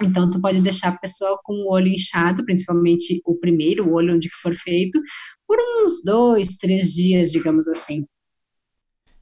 Então, 0.00 0.30
tu 0.30 0.40
pode 0.40 0.60
deixar 0.60 0.88
a 0.88 0.98
pessoa 0.98 1.38
com 1.42 1.54
o 1.54 1.72
olho 1.72 1.88
inchado, 1.88 2.44
principalmente 2.44 3.20
o 3.26 3.34
primeiro 3.38 3.88
o 3.88 3.94
olho 3.94 4.14
onde 4.14 4.30
for 4.40 4.54
feito, 4.54 5.00
por 5.46 5.58
uns 5.60 6.02
dois, 6.04 6.56
três 6.56 6.92
dias, 6.92 7.30
digamos 7.30 7.68
assim. 7.68 8.04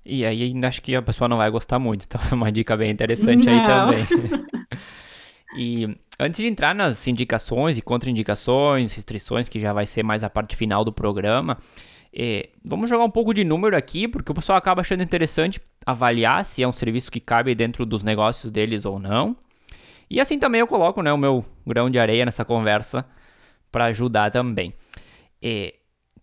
E 0.04 0.24
aí, 0.24 0.52
acho 0.64 0.82
que 0.82 0.94
a 0.94 1.02
pessoa 1.02 1.28
não 1.28 1.36
vai 1.36 1.50
gostar 1.50 1.78
muito, 1.78 2.04
então 2.04 2.20
é 2.30 2.34
uma 2.34 2.52
dica 2.52 2.76
bem 2.76 2.90
interessante 2.90 3.46
não. 3.46 3.52
aí 3.52 3.66
também. 4.06 4.50
e 5.56 5.96
antes 6.18 6.40
de 6.40 6.46
entrar 6.46 6.74
nas 6.74 7.06
indicações 7.08 7.76
e 7.78 7.82
contraindicações, 7.82 8.92
restrições, 8.92 9.48
que 9.48 9.58
já 9.58 9.72
vai 9.72 9.86
ser 9.86 10.02
mais 10.02 10.22
a 10.22 10.30
parte 10.30 10.56
final 10.56 10.84
do 10.84 10.92
programa, 10.92 11.58
é, 12.12 12.50
vamos 12.64 12.90
jogar 12.90 13.04
um 13.04 13.10
pouco 13.10 13.32
de 13.32 13.44
número 13.44 13.76
aqui, 13.76 14.08
porque 14.08 14.32
o 14.32 14.34
pessoal 14.34 14.58
acaba 14.58 14.80
achando 14.80 15.02
interessante 15.02 15.60
avaliar 15.86 16.44
se 16.44 16.62
é 16.62 16.68
um 16.68 16.72
serviço 16.72 17.10
que 17.10 17.20
cabe 17.20 17.54
dentro 17.54 17.86
dos 17.86 18.02
negócios 18.02 18.50
deles 18.50 18.84
ou 18.84 18.98
não. 18.98 19.36
E 20.08 20.20
assim 20.20 20.38
também 20.38 20.60
eu 20.60 20.66
coloco 20.66 21.02
né, 21.02 21.12
o 21.12 21.16
meu 21.16 21.44
grão 21.66 21.88
de 21.88 21.98
areia 21.98 22.24
nessa 22.24 22.44
conversa 22.44 23.06
para 23.70 23.86
ajudar 23.86 24.30
também. 24.30 24.74
É, 25.40 25.74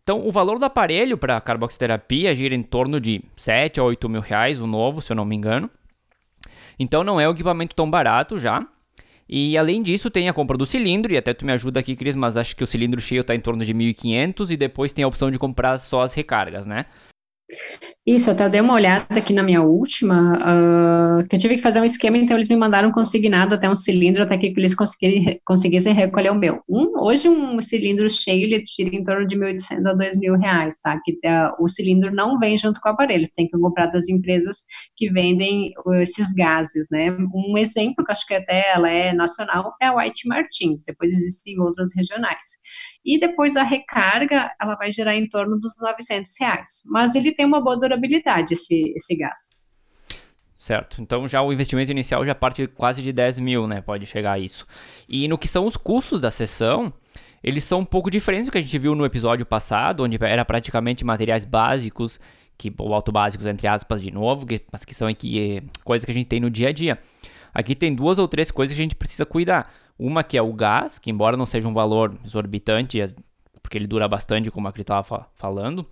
então, 0.07 0.25
o 0.25 0.31
valor 0.31 0.57
do 0.57 0.63
aparelho 0.63 1.17
para 1.17 1.41
carboxiterapia 1.41 2.33
gira 2.33 2.55
em 2.55 2.63
torno 2.63 2.97
de 2.97 3.21
7 3.35 3.79
a 3.79 3.83
8 3.83 4.07
mil 4.07 4.21
reais, 4.21 4.61
o 4.61 4.65
novo, 4.65 5.01
se 5.01 5.11
eu 5.11 5.15
não 5.15 5.25
me 5.25 5.35
engano. 5.35 5.69
Então, 6.79 7.03
não 7.03 7.19
é 7.19 7.27
um 7.27 7.31
equipamento 7.33 7.75
tão 7.75 7.89
barato 7.89 8.37
já. 8.37 8.65
E 9.29 9.57
além 9.57 9.81
disso, 9.81 10.09
tem 10.09 10.29
a 10.29 10.33
compra 10.33 10.57
do 10.57 10.65
cilindro, 10.65 11.11
e 11.11 11.17
até 11.17 11.33
tu 11.33 11.45
me 11.45 11.51
ajuda 11.51 11.79
aqui, 11.79 11.95
Cris, 11.95 12.15
mas 12.15 12.37
acho 12.37 12.55
que 12.55 12.63
o 12.63 12.67
cilindro 12.67 13.01
cheio 13.01 13.21
está 13.21 13.35
em 13.35 13.39
torno 13.39 13.65
de 13.65 13.73
1.500 13.73 14.51
e 14.51 14.57
depois 14.57 14.93
tem 14.93 15.03
a 15.03 15.07
opção 15.07 15.29
de 15.29 15.37
comprar 15.37 15.77
só 15.77 16.01
as 16.01 16.13
recargas, 16.13 16.65
né? 16.65 16.85
Isso, 18.05 18.29
até 18.29 18.49
dei 18.49 18.60
uma 18.62 18.73
olhada 18.73 19.19
aqui 19.19 19.33
na 19.33 19.43
minha 19.43 19.62
última, 19.62 20.38
uh, 20.38 21.27
que 21.27 21.36
eu 21.36 21.39
tive 21.39 21.55
que 21.55 21.62
fazer 21.62 21.79
um 21.79 21.86
esquema, 21.86 22.17
então 22.17 22.36
eles 22.38 22.47
me 22.47 22.55
mandaram 22.55 22.91
consignado 22.91 23.55
até 23.55 23.69
um 23.69 23.75
cilindro, 23.75 24.23
até 24.23 24.38
que 24.38 24.53
eles 24.55 24.75
conseguissem 24.75 25.93
recolher 25.93 26.31
o 26.31 26.36
meu. 26.36 26.62
Um, 26.69 27.01
hoje 27.01 27.29
um 27.29 27.62
cilindro 27.62 28.10
cheio, 28.10 28.43
ele 28.43 28.62
tira 28.63 28.93
em 28.95 29.03
torno 29.03 29.27
de 29.27 29.38
1.800 29.38 29.88
a 29.88 29.93
2.000 29.93 30.39
reais, 30.39 30.77
tá? 30.79 30.99
Que 31.03 31.13
uh, 31.13 31.53
o 31.60 31.67
cilindro 31.67 32.13
não 32.13 32.38
vem 32.38 32.57
junto 32.57 32.79
com 32.81 32.89
o 32.89 32.91
aparelho, 32.91 33.29
tem 33.36 33.47
que 33.47 33.57
comprar 33.57 33.88
das 33.88 34.10
empresas 34.10 34.63
que 34.95 35.10
vendem 35.10 35.73
esses 36.01 36.33
gases, 36.33 36.88
né? 36.91 37.12
Um 37.33 37.57
exemplo, 37.57 38.05
que 38.05 38.12
acho 38.12 38.25
que 38.25 38.33
até 38.33 38.71
ela 38.73 38.89
é 38.89 39.13
nacional, 39.13 39.73
é 39.81 39.88
a 39.88 39.95
White 39.95 40.27
Martins, 40.27 40.83
depois 40.86 41.13
existem 41.13 41.60
outras 41.60 41.93
regionais. 41.95 42.45
E 43.08 43.17
depois 43.17 43.56
a 43.56 43.63
recarga, 43.63 44.52
ela 44.62 44.76
vai 44.76 44.91
gerar 44.91 45.15
em 45.15 45.30
torno 45.30 45.58
dos 45.58 45.74
900 45.80 46.30
reais, 46.41 46.84
mas 46.86 47.15
ele 47.15 47.34
tem 47.34 47.46
uma 47.46 47.62
boa 47.62 47.80
durabilidade 47.80 48.54
esse, 48.54 48.93
esse 48.93 49.15
gás. 49.15 49.56
Certo. 50.58 51.02
Então 51.02 51.26
já 51.26 51.41
o 51.41 51.54
investimento 51.54 51.89
inicial 51.89 52.26
já 52.26 52.36
parte 52.36 52.67
quase 52.67 53.02
de 53.02 53.13
10 53.13 53.39
mil, 53.39 53.65
né? 53.65 53.80
Pode 53.80 54.06
chegar 54.06 54.34
a 54.34 54.39
isso. 54.39 54.67
E 55.08 55.26
no 55.30 55.38
que 55.38 55.48
são 55.48 55.65
os 55.65 55.78
custos 55.78 56.20
da 56.20 56.30
sessão, 56.30 56.91
eles 57.41 57.63
são 57.63 57.80
um 57.80 57.86
pouco 57.86 58.12
diferentes 58.12 58.48
do 58.48 58.52
que 58.52 58.58
a 58.58 58.62
gente 58.62 58.78
viu 58.78 58.93
no 58.93 59.06
episódio 59.06 59.46
passado, 59.46 60.04
onde 60.04 60.17
era 60.22 60.43
praticamente 60.43 61.06
materiais 61.06 61.46
básicos, 61.46 62.20
que 62.58 62.74
ou 62.78 62.93
auto 62.93 63.10
básicos 63.10 63.48
entre 63.48 63.67
aspas 63.67 64.02
de 64.02 64.12
novo, 64.12 64.46
que, 64.46 64.62
mas 64.70 64.84
que 64.84 64.93
são 64.93 65.08
aqui 65.08 65.63
coisas 65.86 66.04
que 66.04 66.12
a 66.12 66.13
gente 66.13 66.28
tem 66.28 66.41
no 66.41 66.50
dia 66.50 66.67
a 66.67 66.74
dia. 66.74 67.00
Aqui 67.54 67.74
tem 67.74 67.96
duas 67.96 68.20
ou 68.20 68.28
três 68.28 68.52
coisas 68.52 68.76
que 68.76 68.82
a 68.82 68.84
gente 68.84 68.96
precisa 68.96 69.26
cuidar. 69.26 69.72
Uma 69.97 70.23
que 70.23 70.38
é 70.38 70.41
o 70.41 70.53
gás, 70.53 70.99
que 70.99 71.10
embora 71.10 71.36
não 71.36 71.45
seja 71.45 71.67
um 71.67 71.73
valor 71.73 72.17
exorbitante, 72.23 72.99
porque 73.62 73.77
ele 73.77 73.88
dura 73.88 74.07
bastante, 74.07 74.51
como 74.51 74.67
a 74.67 74.71
Cris 74.71 74.83
estava 74.83 75.27
falando, 75.33 75.86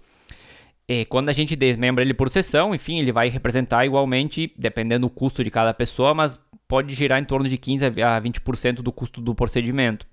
e 0.88 1.04
quando 1.06 1.30
a 1.30 1.34
gente 1.34 1.56
desmembra 1.56 2.04
ele 2.04 2.14
por 2.14 2.30
sessão, 2.30 2.76
enfim, 2.76 3.00
ele 3.00 3.12
vai 3.12 3.28
representar 3.28 3.86
igualmente, 3.86 4.54
dependendo 4.56 5.08
do 5.08 5.10
custo 5.10 5.44
de 5.44 5.50
cada 5.50 5.74
pessoa, 5.74 6.14
mas 6.14 6.40
pode 6.68 6.94
girar 6.94 7.20
em 7.20 7.26
torno 7.26 7.50
de 7.50 7.58
15 7.58 7.86
a 7.86 8.22
20% 8.22 8.76
do 8.76 8.92
custo 8.92 9.20
do 9.20 9.34
procedimento. 9.34 10.06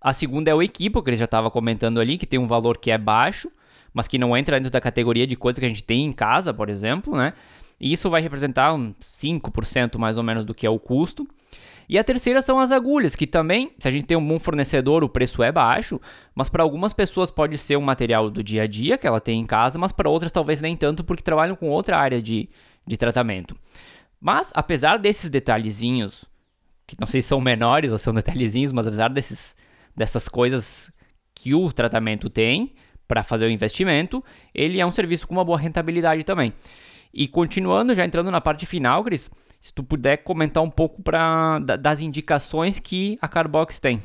A 0.00 0.12
segunda 0.12 0.50
é 0.50 0.54
o 0.54 0.62
equipo, 0.62 1.02
que 1.02 1.10
ele 1.10 1.16
já 1.16 1.24
estava 1.24 1.50
comentando 1.50 2.00
ali, 2.00 2.18
que 2.18 2.26
tem 2.26 2.38
um 2.38 2.48
valor 2.48 2.78
que 2.78 2.90
é 2.90 2.98
baixo, 2.98 3.50
mas 3.92 4.08
que 4.08 4.18
não 4.18 4.36
entra 4.36 4.58
dentro 4.58 4.72
da 4.72 4.80
categoria 4.80 5.26
de 5.26 5.36
coisa 5.36 5.60
que 5.60 5.66
a 5.66 5.68
gente 5.68 5.84
tem 5.84 6.04
em 6.04 6.12
casa, 6.12 6.52
por 6.52 6.68
exemplo, 6.68 7.16
né? 7.16 7.32
E 7.80 7.92
isso 7.92 8.10
vai 8.10 8.20
representar 8.20 8.74
uns 8.74 8.96
5% 8.98 9.98
mais 9.98 10.16
ou 10.16 10.22
menos 10.22 10.44
do 10.44 10.52
que 10.52 10.66
é 10.66 10.70
o 10.70 10.78
custo. 10.78 11.26
E 11.88 11.98
a 11.98 12.04
terceira 12.04 12.40
são 12.40 12.58
as 12.58 12.72
agulhas, 12.72 13.14
que 13.14 13.26
também, 13.26 13.72
se 13.78 13.86
a 13.86 13.90
gente 13.90 14.06
tem 14.06 14.16
um 14.16 14.26
bom 14.26 14.38
fornecedor, 14.38 15.04
o 15.04 15.08
preço 15.08 15.42
é 15.42 15.52
baixo, 15.52 16.00
mas 16.34 16.48
para 16.48 16.62
algumas 16.62 16.92
pessoas 16.92 17.30
pode 17.30 17.58
ser 17.58 17.76
um 17.76 17.82
material 17.82 18.30
do 18.30 18.42
dia 18.42 18.62
a 18.62 18.66
dia 18.66 18.96
que 18.96 19.06
ela 19.06 19.20
tem 19.20 19.40
em 19.40 19.46
casa, 19.46 19.78
mas 19.78 19.92
para 19.92 20.08
outras 20.08 20.32
talvez 20.32 20.60
nem 20.60 20.76
tanto, 20.76 21.04
porque 21.04 21.22
trabalham 21.22 21.56
com 21.56 21.68
outra 21.68 21.98
área 21.98 22.22
de, 22.22 22.48
de 22.86 22.96
tratamento. 22.96 23.56
Mas, 24.20 24.50
apesar 24.54 24.98
desses 24.98 25.28
detalhezinhos, 25.28 26.24
que 26.86 26.96
não 26.98 27.06
sei 27.06 27.20
se 27.20 27.28
são 27.28 27.40
menores 27.40 27.92
ou 27.92 27.98
são 27.98 28.14
detalhezinhos, 28.14 28.72
mas 28.72 28.86
apesar 28.86 29.08
desses, 29.08 29.54
dessas 29.94 30.28
coisas 30.28 30.90
que 31.34 31.54
o 31.54 31.70
tratamento 31.72 32.30
tem 32.30 32.74
para 33.06 33.22
fazer 33.22 33.46
o 33.46 33.50
investimento, 33.50 34.24
ele 34.54 34.80
é 34.80 34.86
um 34.86 34.92
serviço 34.92 35.26
com 35.26 35.34
uma 35.34 35.44
boa 35.44 35.58
rentabilidade 35.58 36.24
também. 36.24 36.52
E 37.12 37.28
continuando, 37.28 37.94
já 37.94 38.04
entrando 38.04 38.30
na 38.30 38.40
parte 38.40 38.66
final, 38.66 39.04
Cris, 39.04 39.30
se 39.64 39.72
tu 39.72 39.82
puder 39.82 40.18
comentar 40.18 40.62
um 40.62 40.68
pouco 40.68 41.02
pra, 41.02 41.58
das 41.58 42.02
indicações 42.02 42.78
que 42.78 43.16
a 43.18 43.26
Carbox 43.26 43.80
tem. 43.80 43.98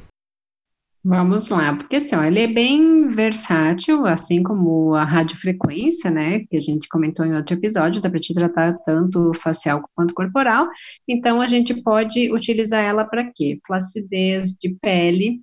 Vamos 1.03 1.49
lá, 1.49 1.75
porque 1.75 1.97
assim, 1.97 2.15
ó, 2.15 2.23
ele 2.23 2.39
é 2.39 2.47
bem 2.47 3.09
versátil, 3.09 4.05
assim 4.05 4.41
como 4.41 4.95
a 4.95 5.03
radiofrequência, 5.03 6.09
né, 6.09 6.45
que 6.49 6.55
a 6.55 6.61
gente 6.61 6.87
comentou 6.87 7.25
em 7.25 7.35
outro 7.35 7.55
episódio, 7.55 8.01
dá 8.01 8.09
para 8.09 8.19
te 8.21 8.33
tratar 8.33 8.77
tanto 8.85 9.33
facial 9.41 9.81
quanto 9.93 10.13
corporal. 10.13 10.65
Então, 11.05 11.41
a 11.41 11.47
gente 11.47 11.73
pode 11.73 12.31
utilizar 12.31 12.81
ela 12.81 13.03
para 13.03 13.29
quê? 13.33 13.59
Flacidez 13.67 14.53
de 14.53 14.77
pele, 14.81 15.41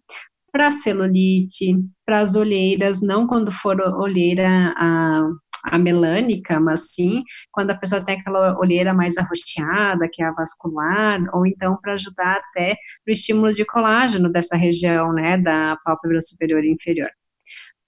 para 0.50 0.70
celulite, 0.70 1.76
para 2.06 2.20
as 2.20 2.34
olheiras, 2.34 3.02
não 3.02 3.26
quando 3.26 3.52
for 3.52 3.78
olheira 3.80 4.74
a 4.78 5.28
a 5.66 5.78
melânica, 5.78 6.58
mas 6.60 6.92
sim 6.92 7.22
quando 7.52 7.70
a 7.70 7.74
pessoa 7.74 8.04
tem 8.04 8.18
aquela 8.18 8.58
olheira 8.58 8.94
mais 8.94 9.16
arroxeada, 9.16 10.08
que 10.12 10.22
é 10.22 10.26
a 10.26 10.32
vascular, 10.32 11.20
ou 11.34 11.46
então 11.46 11.78
para 11.80 11.94
ajudar 11.94 12.40
até 12.50 12.76
no 13.06 13.12
estímulo 13.12 13.54
de 13.54 13.64
colágeno 13.64 14.30
dessa 14.30 14.56
região, 14.56 15.12
né, 15.12 15.38
da 15.38 15.76
pálpebra 15.84 16.20
superior 16.20 16.64
e 16.64 16.72
inferior. 16.72 17.10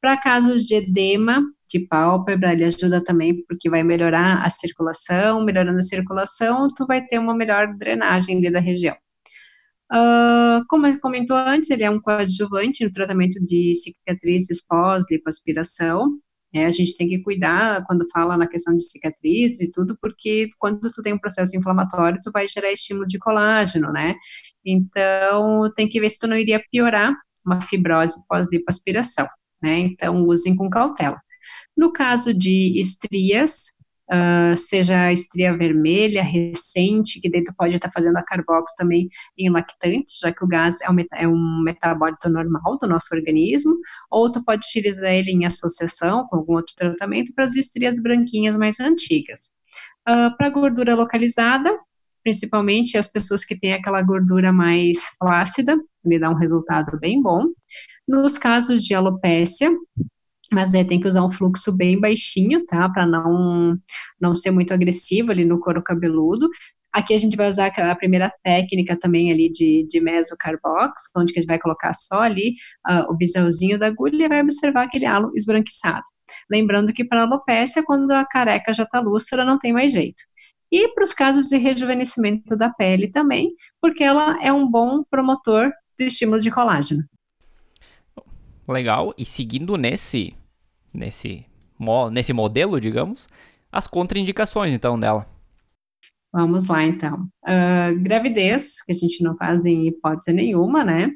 Para 0.01 0.17
casos 0.17 0.63
de 0.63 0.77
edema 0.77 1.43
de 1.69 1.81
pálpebra, 1.81 2.53
ele 2.53 2.65
ajuda 2.65 3.03
também 3.03 3.45
porque 3.47 3.69
vai 3.69 3.83
melhorar 3.83 4.43
a 4.45 4.49
circulação, 4.49 5.45
melhorando 5.45 5.79
a 5.79 5.83
circulação, 5.83 6.69
tu 6.75 6.87
vai 6.87 7.05
ter 7.05 7.19
uma 7.19 7.35
melhor 7.35 7.75
drenagem 7.77 8.41
da 8.51 8.61
região. 8.61 8.97
Uh, 9.91 10.65
como 10.69 11.01
comentou 11.01 11.37
antes, 11.37 11.71
ele 11.71 11.83
é 11.83 11.91
um 11.91 12.01
coadjuvante 12.01 12.85
no 12.85 12.93
tratamento 12.93 13.43
de 13.43 13.75
cicatrizes 13.75 14.65
pós-lipoaspiração, 14.67 16.19
é, 16.53 16.65
a 16.65 16.71
gente 16.71 16.97
tem 16.97 17.09
que 17.09 17.19
cuidar 17.23 17.85
quando 17.87 18.09
fala 18.11 18.37
na 18.37 18.47
questão 18.47 18.77
de 18.77 18.85
cicatriz 18.85 19.61
e 19.61 19.71
tudo, 19.71 19.97
porque 20.01 20.49
quando 20.59 20.91
tu 20.91 21.03
tem 21.03 21.13
um 21.13 21.19
processo 21.19 21.57
inflamatório, 21.57 22.21
tu 22.23 22.31
vai 22.33 22.49
gerar 22.49 22.73
estímulo 22.73 23.07
de 23.07 23.19
colágeno, 23.19 23.93
né? 23.93 24.15
Então, 24.65 25.71
tem 25.77 25.89
que 25.89 26.01
ver 26.01 26.09
se 26.09 26.19
tu 26.19 26.27
não 26.27 26.37
iria 26.37 26.63
piorar 26.71 27.15
uma 27.45 27.61
fibrose 27.63 28.19
pós-lipoaspiração, 28.29 29.29
né? 29.63 29.79
Então, 29.81 30.25
usem 30.27 30.57
com 30.57 30.71
cautela. 30.71 31.21
No 31.77 31.93
caso 31.93 32.33
de 32.35 32.79
estrias, 32.79 33.67
uh, 34.13 34.57
seja 34.57 35.13
estria 35.13 35.57
vermelha, 35.57 36.23
recente, 36.23 37.21
que 37.21 37.31
tu 37.43 37.55
pode 37.57 37.75
estar 37.75 37.89
tá 37.89 37.93
fazendo 37.95 38.17
a 38.17 38.23
carbox 38.23 38.75
também 38.77 39.09
em 39.37 39.51
lactantes, 39.51 40.19
já 40.21 40.33
que 40.33 40.45
o 40.45 40.49
gás 40.49 40.81
é 40.81 40.91
um, 40.91 40.97
é 41.15 41.29
um 41.29 41.63
metabólito 41.65 42.29
normal 42.29 42.79
do 42.79 42.89
nosso 42.89 43.15
organismo, 43.15 43.75
ou 44.11 44.31
tu 44.31 44.45
pode 44.45 44.67
utilizar 44.67 45.13
ele 45.13 45.31
em 45.31 45.45
associação 45.45 46.27
com 46.29 46.37
algum 46.37 46.55
outro 46.55 46.75
tratamento 46.77 47.33
para 47.35 47.45
as 47.45 47.57
estrias 47.57 48.01
branquinhas 48.01 48.57
mais 48.57 48.81
antigas. 48.81 49.51
Uh, 50.09 50.35
para 50.37 50.51
gordura 50.51 50.95
localizada, 50.95 51.71
principalmente 52.23 52.97
as 52.97 53.07
pessoas 53.07 53.45
que 53.45 53.59
têm 53.59 53.75
aquela 53.75 54.03
gordura 54.03 54.53
mais 54.53 54.99
flácida, 55.19 55.77
ele 56.05 56.19
dá 56.19 56.31
um 56.31 56.35
resultado 56.35 56.99
bem 56.99 57.21
bom. 57.21 57.45
Nos 58.07 58.39
casos 58.39 58.83
de 58.83 58.95
alopécia, 58.95 59.71
mas 60.53 60.75
é, 60.75 60.85
tem 60.85 61.01
que 61.01 61.07
usar 61.07 61.25
um 61.25 61.31
fluxo 61.31 61.71
bem 61.77 62.01
baixinho, 62.01 62.65
tá, 62.67 62.89
para 62.89 63.07
não, 63.07 63.77
não 64.21 64.35
ser 64.35 64.51
muito 64.51 64.73
agressivo 64.73 65.31
ali 65.31 65.45
no 65.45 65.61
couro 65.61 65.83
cabeludo. 65.83 66.49
Aqui 66.93 67.13
a 67.13 67.19
gente 67.19 67.37
vai 67.37 67.49
usar 67.49 67.67
a 67.67 67.95
primeira 67.95 68.33
técnica 68.43 68.99
também 68.99 69.31
ali 69.31 69.51
de, 69.51 69.87
de 69.89 70.01
mesocarbox, 70.01 71.11
onde 71.17 71.33
a 71.33 71.41
gente 71.41 71.47
vai 71.47 71.59
colocar 71.59 71.93
só 71.93 72.21
ali 72.21 72.55
uh, 72.89 73.13
o 73.13 73.17
biselzinho 73.17 73.79
da 73.79 73.89
agulha 73.89 74.25
e 74.25 74.29
vai 74.29 74.41
observar 74.41 74.85
aquele 74.85 75.05
halo 75.05 75.31
esbranquiçado. 75.35 76.03
Lembrando 76.51 76.93
que 76.93 77.05
para 77.05 77.23
alopecia, 77.23 77.83
quando 77.83 78.11
a 78.11 78.25
careca 78.25 78.73
já 78.73 78.85
está 78.85 79.01
lúcida, 79.01 79.45
não 79.45 79.59
tem 79.59 79.73
mais 79.73 79.93
jeito. 79.93 80.23
E 80.73 80.89
para 80.89 81.05
os 81.05 81.13
casos 81.13 81.49
de 81.49 81.59
rejuvenescimento 81.59 82.57
da 82.57 82.71
pele 82.71 83.09
também, 83.09 83.51
porque 83.81 84.03
ela 84.03 84.39
é 84.43 84.53
um 84.53 84.69
bom 84.69 85.03
promotor 85.11 85.71
do 85.99 86.05
estímulo 86.05 86.41
de 86.41 86.51
colágeno. 86.51 87.05
Legal. 88.69 89.15
E 89.17 89.25
seguindo 89.25 89.77
nesse, 89.77 90.35
nesse, 90.93 91.47
nesse 92.13 92.33
modelo, 92.33 92.81
digamos, 92.81 93.27
as 93.73 93.87
contraindicações, 93.87 94.75
então, 94.75 94.99
dela. 94.99 95.27
Vamos 96.33 96.67
lá, 96.67 96.85
então. 96.85 97.27
Uh, 97.43 97.99
gravidez, 98.03 98.83
que 98.83 98.93
a 98.93 98.95
gente 98.95 99.23
não 99.25 99.37
faz 99.37 99.65
em 99.65 99.89
hipótese 99.89 100.33
nenhuma, 100.33 100.85
né? 100.85 101.11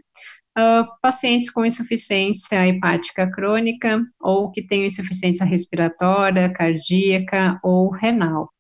Uh, 0.59 0.87
pacientes 1.01 1.51
com 1.51 1.65
insuficiência 1.65 2.67
hepática 2.67 3.31
crônica 3.31 4.03
ou 4.21 4.51
que 4.51 4.63
tenham 4.63 4.87
insuficiência 4.87 5.47
respiratória, 5.47 6.53
cardíaca 6.53 7.59
ou 7.63 7.91
renal. 7.91 8.51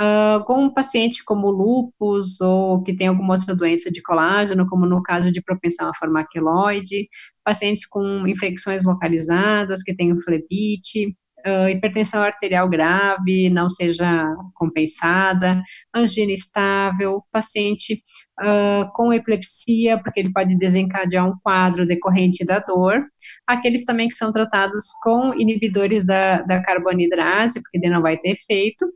Uh, 0.00 0.42
com 0.46 0.64
um 0.64 0.72
paciente 0.72 1.22
como 1.22 1.50
lupus 1.50 2.40
ou 2.40 2.82
que 2.82 2.94
tem 2.94 3.08
alguma 3.08 3.34
outra 3.34 3.54
doença 3.54 3.90
de 3.90 4.00
colágeno, 4.00 4.66
como 4.66 4.86
no 4.86 5.02
caso 5.02 5.30
de 5.30 5.42
propensão 5.42 5.90
a 5.90 5.94
farmaquiloide, 5.94 7.06
pacientes 7.50 7.84
com 7.84 8.24
infecções 8.28 8.84
localizadas, 8.84 9.82
que 9.82 9.92
tenham 9.92 10.20
flebite, 10.20 11.16
uh, 11.44 11.68
hipertensão 11.68 12.22
arterial 12.22 12.68
grave 12.68 13.50
não 13.50 13.68
seja 13.68 14.24
compensada, 14.54 15.60
angina 15.92 16.30
estável, 16.30 17.24
paciente 17.32 18.04
uh, 18.40 18.88
com 18.94 19.12
epilepsia, 19.12 19.98
porque 20.00 20.20
ele 20.20 20.32
pode 20.32 20.56
desencadear 20.56 21.28
um 21.28 21.34
quadro 21.42 21.84
decorrente 21.84 22.44
da 22.44 22.60
dor, 22.60 23.04
aqueles 23.48 23.84
também 23.84 24.06
que 24.06 24.14
são 24.14 24.30
tratados 24.30 24.84
com 25.02 25.34
inibidores 25.34 26.06
da, 26.06 26.42
da 26.42 26.62
carbonidrase, 26.62 27.60
porque 27.60 27.78
ele 27.78 27.92
não 27.92 28.00
vai 28.00 28.16
ter 28.16 28.30
efeito, 28.30 28.86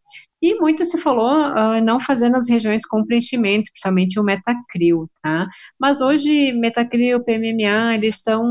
e 0.46 0.54
muito 0.56 0.84
se 0.84 0.98
falou 0.98 1.32
uh, 1.32 1.82
não 1.82 1.98
fazer 1.98 2.28
nas 2.28 2.50
regiões 2.50 2.84
com 2.84 3.02
preenchimento, 3.02 3.70
principalmente 3.72 4.20
o 4.20 4.22
metacril, 4.22 5.08
tá? 5.22 5.46
Mas 5.80 6.02
hoje, 6.02 6.52
metacril, 6.52 7.24
PMMA, 7.24 7.94
eles 7.94 8.20
são 8.22 8.44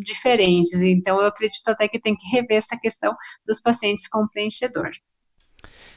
diferentes, 0.00 0.82
então 0.82 1.18
eu 1.18 1.26
acredito 1.26 1.66
até 1.68 1.88
que 1.88 1.98
tem 1.98 2.14
que 2.14 2.28
rever 2.28 2.58
essa 2.58 2.76
questão 2.76 3.14
dos 3.46 3.62
pacientes 3.62 4.06
com 4.06 4.28
preenchedor. 4.28 4.90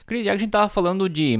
Cris, 0.05 0.23
já 0.23 0.31
que 0.31 0.35
a 0.35 0.37
gente 0.37 0.47
estava 0.47 0.69
falando 0.69 1.09
de 1.09 1.37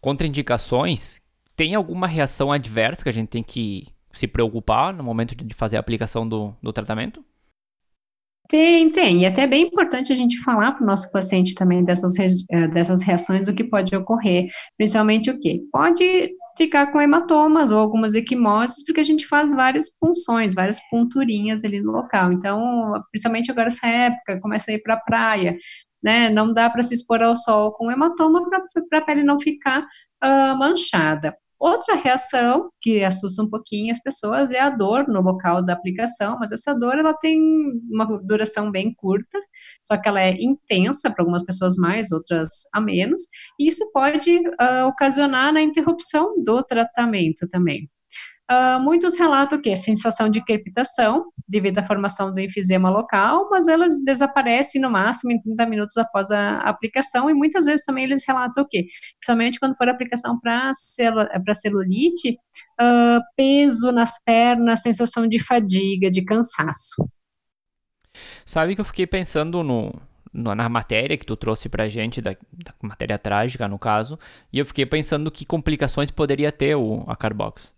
contraindicações, 0.00 1.20
tem 1.54 1.74
alguma 1.74 2.06
reação 2.06 2.50
adversa 2.50 3.02
que 3.02 3.10
a 3.10 3.12
gente 3.12 3.28
tem 3.28 3.42
que 3.42 3.86
se 4.14 4.26
preocupar 4.26 4.94
no 4.94 5.04
momento 5.04 5.36
de 5.36 5.54
fazer 5.54 5.76
a 5.76 5.80
aplicação 5.80 6.26
do, 6.26 6.56
do 6.62 6.72
tratamento? 6.72 7.22
Tem, 8.52 8.90
tem. 8.90 9.22
E 9.22 9.26
até 9.26 9.44
é 9.44 9.46
bem 9.46 9.62
importante 9.62 10.12
a 10.12 10.16
gente 10.16 10.38
falar 10.42 10.72
para 10.72 10.84
o 10.84 10.86
nosso 10.86 11.10
paciente 11.10 11.54
também 11.54 11.82
dessas, 11.82 12.14
eh, 12.18 12.68
dessas 12.68 13.02
reações, 13.02 13.48
o 13.48 13.54
que 13.54 13.64
pode 13.64 13.96
ocorrer. 13.96 14.48
Principalmente 14.76 15.30
o 15.30 15.40
quê? 15.40 15.62
Pode 15.72 16.34
ficar 16.58 16.92
com 16.92 17.00
hematomas 17.00 17.72
ou 17.72 17.78
algumas 17.78 18.14
equimoses, 18.14 18.84
porque 18.84 19.00
a 19.00 19.04
gente 19.04 19.26
faz 19.26 19.54
várias 19.54 19.86
punções, 19.98 20.54
várias 20.54 20.78
ponturinhas 20.90 21.64
ali 21.64 21.80
no 21.80 21.92
local. 21.92 22.30
Então, 22.30 22.92
principalmente 23.10 23.50
agora 23.50 23.68
essa 23.68 23.86
época, 23.86 24.38
começa 24.38 24.70
a 24.70 24.74
ir 24.74 24.82
para 24.82 24.94
a 24.94 25.00
praia, 25.00 25.56
né? 26.02 26.28
Não 26.28 26.52
dá 26.52 26.68
para 26.68 26.82
se 26.82 26.94
expor 26.94 27.22
ao 27.22 27.34
sol 27.34 27.72
com 27.72 27.90
hematoma 27.90 28.42
para 28.90 28.98
a 28.98 29.02
pele 29.02 29.24
não 29.24 29.40
ficar 29.40 29.80
uh, 29.80 30.58
manchada. 30.58 31.34
Outra 31.62 31.94
reação 31.94 32.70
que 32.80 33.04
assusta 33.04 33.40
um 33.40 33.48
pouquinho 33.48 33.92
as 33.92 34.02
pessoas 34.02 34.50
é 34.50 34.58
a 34.58 34.68
dor 34.68 35.06
no 35.06 35.20
local 35.20 35.64
da 35.64 35.74
aplicação, 35.74 36.36
mas 36.40 36.50
essa 36.50 36.74
dor 36.74 36.98
ela 36.98 37.14
tem 37.14 37.38
uma 37.88 38.04
duração 38.24 38.68
bem 38.68 38.92
curta, 38.92 39.38
só 39.80 39.96
que 39.96 40.08
ela 40.08 40.20
é 40.20 40.32
intensa 40.42 41.08
para 41.08 41.22
algumas 41.22 41.44
pessoas 41.44 41.76
mais, 41.76 42.10
outras 42.10 42.48
a 42.74 42.80
menos, 42.80 43.20
e 43.60 43.68
isso 43.68 43.88
pode 43.92 44.36
uh, 44.38 44.88
ocasionar 44.88 45.52
na 45.52 45.62
interrupção 45.62 46.34
do 46.42 46.64
tratamento 46.64 47.46
também. 47.48 47.88
Uh, 48.52 48.78
muitos 48.80 49.18
relatam 49.18 49.58
que 49.62 49.74
sensação 49.74 50.28
de 50.28 50.44
crepitação 50.44 51.24
devido 51.48 51.78
à 51.78 51.82
formação 51.82 52.34
do 52.34 52.38
enfisema 52.38 52.90
local, 52.90 53.48
mas 53.48 53.66
elas 53.66 54.04
desaparecem 54.04 54.78
no 54.78 54.90
máximo 54.90 55.32
em 55.32 55.40
30 55.40 55.66
minutos 55.66 55.96
após 55.96 56.30
a 56.30 56.58
aplicação 56.58 57.30
e 57.30 57.34
muitas 57.34 57.64
vezes 57.64 57.86
também 57.86 58.04
eles 58.04 58.24
relatam 58.26 58.62
o 58.62 58.68
quê? 58.68 58.84
Principalmente 59.18 59.58
quando 59.58 59.74
for 59.76 59.88
aplicação 59.88 60.38
para 60.38 60.70
celu 60.74 61.26
celulite, 61.54 62.32
uh, 62.78 63.20
peso 63.34 63.90
nas 63.90 64.22
pernas, 64.22 64.82
sensação 64.82 65.26
de 65.26 65.38
fadiga, 65.38 66.10
de 66.10 66.22
cansaço. 66.22 67.08
Sabe 68.44 68.74
que 68.74 68.82
eu 68.82 68.84
fiquei 68.84 69.06
pensando 69.06 69.62
no, 69.62 69.94
na 70.32 70.68
matéria 70.68 71.16
que 71.16 71.24
tu 71.24 71.36
trouxe 71.36 71.70
pra 71.70 71.88
gente, 71.88 72.20
da, 72.20 72.32
da, 72.32 72.74
matéria 72.82 73.18
trágica 73.18 73.66
no 73.66 73.78
caso, 73.78 74.18
e 74.52 74.58
eu 74.58 74.66
fiquei 74.66 74.84
pensando 74.84 75.30
que 75.30 75.46
complicações 75.46 76.10
poderia 76.10 76.52
ter 76.52 76.74
o, 76.74 77.04
a 77.06 77.16
Carbox. 77.16 77.72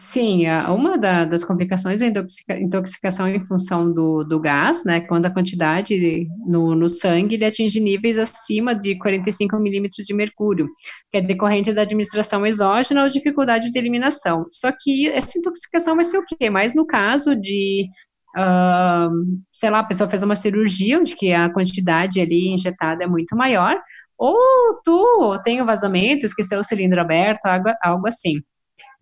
Sim, 0.00 0.44
uma 0.68 0.96
das 0.96 1.42
complicações 1.42 2.00
é 2.00 2.06
a 2.06 2.60
intoxicação 2.60 3.26
em 3.26 3.44
função 3.46 3.92
do, 3.92 4.22
do 4.22 4.38
gás, 4.38 4.84
né, 4.84 5.00
quando 5.00 5.26
a 5.26 5.30
quantidade 5.30 6.24
no, 6.46 6.72
no 6.76 6.88
sangue 6.88 7.34
ele 7.34 7.44
atinge 7.44 7.80
níveis 7.80 8.16
acima 8.16 8.76
de 8.76 8.96
45 8.96 9.58
milímetros 9.58 10.06
de 10.06 10.14
mercúrio, 10.14 10.68
que 11.10 11.18
é 11.18 11.20
decorrente 11.20 11.72
da 11.72 11.82
administração 11.82 12.46
exógena 12.46 13.02
ou 13.02 13.10
dificuldade 13.10 13.68
de 13.70 13.76
eliminação. 13.76 14.46
Só 14.52 14.70
que 14.70 15.08
essa 15.08 15.36
intoxicação 15.36 15.96
vai 15.96 16.04
ser 16.04 16.18
o 16.18 16.24
quê? 16.24 16.48
Mais 16.48 16.76
no 16.76 16.86
caso 16.86 17.34
de, 17.34 17.88
uh, 18.36 19.10
sei 19.50 19.68
lá, 19.68 19.80
a 19.80 19.84
pessoa 19.84 20.08
fez 20.08 20.22
uma 20.22 20.36
cirurgia, 20.36 21.00
onde 21.00 21.16
que 21.16 21.32
a 21.32 21.52
quantidade 21.52 22.20
ali 22.20 22.50
injetada 22.50 23.02
é 23.02 23.06
muito 23.08 23.34
maior, 23.34 23.76
ou 24.16 24.36
tu 24.84 25.40
tem 25.44 25.60
o 25.60 25.66
vazamento, 25.66 26.24
esqueceu 26.24 26.60
o 26.60 26.64
cilindro 26.64 27.00
aberto, 27.00 27.46
algo, 27.46 27.68
algo 27.82 28.06
assim. 28.06 28.34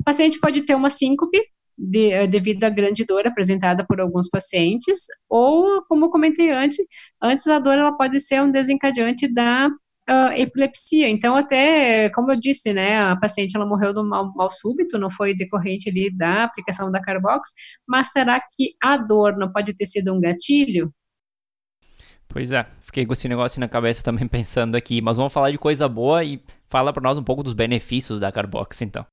O 0.01 0.05
paciente 0.05 0.39
pode 0.39 0.63
ter 0.63 0.75
uma 0.75 0.91
síncope 0.91 1.41
de, 1.77 2.13
eh, 2.13 2.27
devido 2.27 2.65
à 2.65 2.71
grande 2.71 3.05
dor 3.05 3.27
apresentada 3.27 3.85
por 3.87 4.01
alguns 4.01 4.29
pacientes, 4.29 5.07
ou, 5.29 5.83
como 5.89 6.11
comentei 6.11 6.51
antes, 6.51 6.85
antes 7.23 7.47
a 7.47 7.59
dor 7.59 7.75
ela 7.79 7.97
pode 7.97 8.19
ser 8.21 8.43
um 8.43 8.51
desencadeante 8.51 9.33
da 9.33 9.69
uh, 10.09 10.33
epilepsia. 10.35 11.09
Então, 11.09 11.37
até, 11.37 12.09
como 12.11 12.33
eu 12.33 12.41
disse, 12.41 12.73
né, 12.73 12.99
a 12.99 13.17
paciente 13.17 13.57
ela 13.57 13.67
morreu 13.67 13.93
do 13.93 14.05
mal, 14.05 14.33
mal, 14.35 14.51
súbito, 14.51 14.99
não 14.99 15.11
foi 15.11 15.35
decorrente 15.35 15.91
ali 15.91 16.11
da 16.17 16.45
aplicação 16.45 16.91
da 16.91 17.01
Carbox, 17.01 17.51
mas 17.87 18.11
será 18.13 18.41
que 18.41 18.75
a 18.83 18.97
dor 18.97 19.37
não 19.37 19.53
pode 19.53 19.75
ter 19.75 19.87
sido 19.87 20.15
um 20.15 20.21
gatilho? 20.21 20.93
Pois 22.29 22.51
é, 22.53 22.65
fiquei 22.81 23.07
com 23.07 23.13
esse 23.13 23.29
negócio 23.29 23.61
na 23.61 23.69
cabeça 23.69 24.03
também 24.03 24.27
pensando 24.29 24.77
aqui, 24.77 25.01
mas 25.01 25.17
vamos 25.17 25.33
falar 25.33 25.51
de 25.51 25.59
coisa 25.59 25.89
boa 25.89 26.25
e 26.25 26.41
fala 26.69 26.93
para 26.93 27.03
nós 27.03 27.19
um 27.19 27.25
pouco 27.25 27.43
dos 27.43 27.53
benefícios 27.53 28.21
da 28.21 28.33
Carbox, 28.33 28.83
então. 28.83 29.07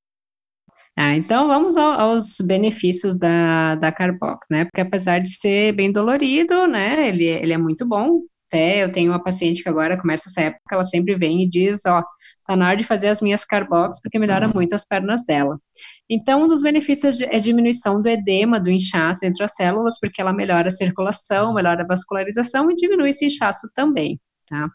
Ah, 0.95 1.15
então 1.15 1.47
vamos 1.47 1.75
ao, 1.75 1.91
aos 1.91 2.37
benefícios 2.39 3.17
da, 3.17 3.75
da 3.75 3.91
Carbox, 3.91 4.47
né? 4.49 4.65
Porque 4.65 4.81
apesar 4.81 5.19
de 5.19 5.31
ser 5.31 5.73
bem 5.73 5.91
dolorido, 5.91 6.67
né? 6.67 7.09
Ele, 7.09 7.25
ele 7.25 7.53
é 7.53 7.57
muito 7.57 7.85
bom. 7.85 8.21
Até 8.47 8.83
eu 8.83 8.91
tenho 8.91 9.11
uma 9.11 9.23
paciente 9.23 9.63
que 9.63 9.69
agora 9.69 9.99
começa 9.99 10.29
essa 10.29 10.41
época, 10.41 10.75
ela 10.75 10.83
sempre 10.83 11.15
vem 11.15 11.41
e 11.43 11.49
diz, 11.49 11.83
ó, 11.87 12.03
tá 12.45 12.55
na 12.55 12.67
hora 12.67 12.77
de 12.77 12.83
fazer 12.83 13.07
as 13.07 13.21
minhas 13.21 13.43
Carbox, 13.45 13.99
porque 14.01 14.19
melhora 14.19 14.47
uhum. 14.47 14.53
muito 14.53 14.75
as 14.75 14.85
pernas 14.85 15.25
dela. 15.25 15.57
Então, 16.09 16.43
um 16.43 16.47
dos 16.47 16.61
benefícios 16.61 17.19
é 17.21 17.35
a 17.35 17.39
diminuição 17.39 18.01
do 18.01 18.07
edema, 18.07 18.59
do 18.59 18.69
inchaço 18.69 19.25
entre 19.25 19.43
as 19.43 19.55
células, 19.55 19.97
porque 19.99 20.21
ela 20.21 20.33
melhora 20.33 20.67
a 20.67 20.71
circulação, 20.71 21.53
melhora 21.53 21.83
a 21.83 21.87
vascularização 21.87 22.69
e 22.69 22.75
diminui 22.75 23.09
esse 23.09 23.25
inchaço 23.25 23.67
também. 23.73 24.19
Tá? 24.53 24.67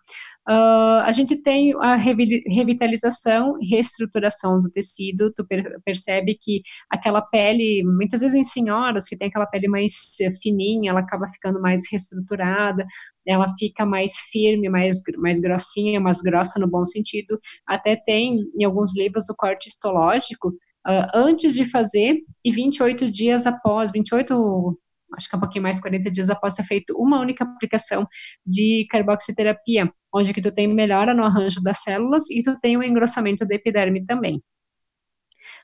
Uh, 0.51 1.03
a 1.05 1.13
gente 1.13 1.41
tem 1.43 1.75
a 1.79 1.95
revitalização, 1.95 3.59
reestruturação 3.61 4.61
do 4.61 4.71
tecido, 4.71 5.33
tu 5.33 5.47
per 5.47 5.79
percebe 5.85 6.39
que 6.41 6.63
aquela 6.91 7.21
pele, 7.21 7.85
muitas 7.85 8.23
vezes 8.23 8.35
em 8.35 8.43
senhoras 8.43 9.07
que 9.07 9.17
tem 9.17 9.29
aquela 9.29 9.47
pele 9.47 9.69
mais 9.69 10.17
fininha, 10.43 10.91
ela 10.91 11.01
acaba 11.01 11.29
ficando 11.29 11.61
mais 11.61 11.83
reestruturada, 11.91 12.87
ela 13.27 13.47
fica 13.59 13.85
mais 13.85 14.19
firme, 14.31 14.69
mais, 14.71 15.03
mais 15.19 15.39
grossinha, 15.39 16.01
mais 16.01 16.23
grossa 16.23 16.59
no 16.59 16.67
bom 16.67 16.85
sentido, 16.85 17.39
até 17.67 17.95
tem 17.95 18.47
em 18.59 18.65
alguns 18.65 18.97
livros 18.97 19.29
o 19.29 19.37
corte 19.37 19.69
histológico, 19.69 20.49
uh, 20.49 21.07
antes 21.15 21.55
de 21.55 21.67
fazer 21.67 22.17
e 22.45 22.51
28 22.51 23.11
dias 23.11 23.47
após, 23.47 23.91
28 23.93 24.79
acho 25.15 25.29
que 25.29 25.35
é 25.35 25.39
um 25.39 25.41
pouquinho 25.41 25.63
mais 25.63 25.81
40 25.81 26.11
dias 26.11 26.31
após 26.31 26.55
ser 26.55 26.65
feito 26.65 26.95
uma 26.97 27.21
única 27.21 27.45
aplicação 27.45 28.07
de 28.47 28.87
carboxiterapia, 28.91 29.93
onde 30.15 30.33
que 30.33 30.41
tu 30.41 30.53
tem 30.53 30.67
melhora 30.67 31.15
no 31.15 31.25
arranjo 31.25 31.63
das 31.63 31.79
células 31.79 32.31
e 32.31 32.43
tu 32.43 32.59
tem 32.61 32.77
o 32.77 32.81
um 32.81 32.83
engrossamento 32.83 33.47
da 33.47 33.55
epiderme 33.55 34.05
também. 34.05 34.43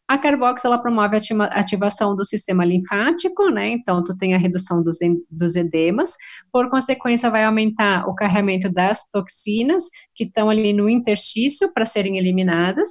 A 0.06 0.18
Carbox, 0.18 0.64
ela 0.64 0.78
promove 0.78 1.16
a 1.16 1.44
ativação 1.58 2.14
do 2.14 2.24
sistema 2.26 2.64
linfático, 2.64 3.48
né, 3.48 3.70
então 3.70 4.04
tu 4.04 4.14
tem 4.16 4.34
a 4.34 4.38
redução 4.38 4.82
dos, 4.82 4.98
dos 5.30 5.56
edemas, 5.56 6.14
por 6.52 6.68
consequência 6.68 7.30
vai 7.30 7.44
aumentar 7.44 8.06
o 8.06 8.14
carregamento 8.14 8.70
das 8.70 9.08
toxinas 9.08 9.84
que 10.14 10.24
estão 10.24 10.50
ali 10.50 10.74
no 10.74 10.90
interstício 10.90 11.72
para 11.72 11.86
serem 11.86 12.18
eliminadas, 12.18 12.90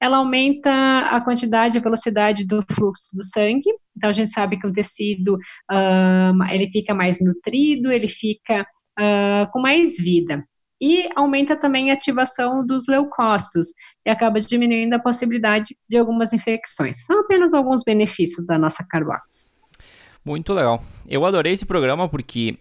ela 0.00 0.18
aumenta 0.18 0.70
a 1.08 1.20
quantidade 1.20 1.78
e 1.78 1.80
velocidade 1.80 2.44
do 2.44 2.60
fluxo 2.62 3.14
do 3.14 3.24
sangue, 3.24 3.70
então 3.96 4.10
a 4.10 4.12
gente 4.12 4.30
sabe 4.30 4.58
que 4.58 4.66
o 4.66 4.72
tecido, 4.72 5.38
ele 6.50 6.70
fica 6.70 6.94
mais 6.94 7.20
nutrido, 7.20 7.90
ele 7.90 8.08
fica 8.08 8.66
uh, 8.98 9.50
com 9.52 9.60
mais 9.60 9.96
vida. 9.96 10.44
E 10.80 11.08
aumenta 11.14 11.56
também 11.56 11.90
a 11.90 11.94
ativação 11.94 12.66
dos 12.66 12.86
leucócitos 12.88 13.68
e 14.04 14.10
acaba 14.10 14.40
diminuindo 14.40 14.94
a 14.94 14.98
possibilidade 14.98 15.76
de 15.88 15.96
algumas 15.96 16.32
infecções. 16.32 17.06
São 17.06 17.20
apenas 17.20 17.54
alguns 17.54 17.82
benefícios 17.84 18.44
da 18.46 18.58
nossa 18.58 18.84
Carbox. 18.84 19.50
Muito 20.24 20.52
legal. 20.52 20.82
Eu 21.08 21.24
adorei 21.24 21.52
esse 21.52 21.64
programa 21.64 22.08
porque 22.08 22.58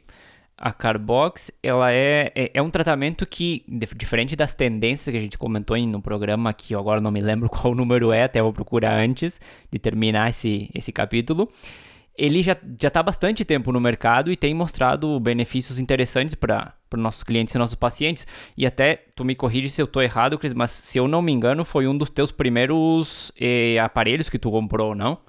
a 0.65 0.71
Carbox, 0.71 1.51
ela 1.61 1.91
é, 1.91 2.31
é, 2.33 2.51
é, 2.53 2.61
um 2.61 2.69
tratamento 2.69 3.25
que, 3.25 3.65
diferente 3.97 4.33
das 4.33 4.55
tendências 4.55 5.11
que 5.11 5.17
a 5.17 5.19
gente 5.19 5.37
comentou 5.37 5.77
no 5.77 6.01
programa, 6.01 6.53
que 6.53 6.73
eu 6.73 6.79
agora 6.79 7.01
não 7.01 7.11
me 7.11 7.19
lembro 7.19 7.49
qual 7.51 7.75
número 7.75 8.13
é, 8.13 8.23
até 8.23 8.41
vou 8.41 8.53
procurar 8.53 8.93
antes 8.93 9.41
de 9.69 9.77
terminar 9.77 10.29
esse, 10.29 10.69
esse 10.73 10.89
capítulo, 10.93 11.49
ele 12.17 12.41
já 12.41 12.55
está 12.81 13.01
há 13.01 13.03
bastante 13.03 13.43
tempo 13.43 13.73
no 13.73 13.81
mercado 13.81 14.31
e 14.31 14.37
tem 14.37 14.53
mostrado 14.53 15.19
benefícios 15.19 15.81
interessantes 15.81 16.33
para 16.33 16.73
os 16.93 16.99
nossos 16.99 17.23
clientes 17.23 17.53
e 17.53 17.57
nossos 17.57 17.75
pacientes. 17.75 18.25
E 18.55 18.65
até, 18.65 19.03
tu 19.13 19.25
me 19.25 19.35
corrige 19.35 19.69
se 19.69 19.81
eu 19.81 19.85
estou 19.85 20.01
errado, 20.01 20.39
Cris, 20.39 20.53
mas 20.53 20.71
se 20.71 20.97
eu 20.97 21.09
não 21.09 21.21
me 21.21 21.33
engano, 21.33 21.65
foi 21.65 21.87
um 21.89 21.97
dos 21.97 22.09
teus 22.09 22.31
primeiros 22.31 23.33
eh, 23.37 23.77
aparelhos 23.79 24.29
que 24.29 24.39
tu 24.39 24.49
comprou, 24.49 24.95
não? 24.95 25.19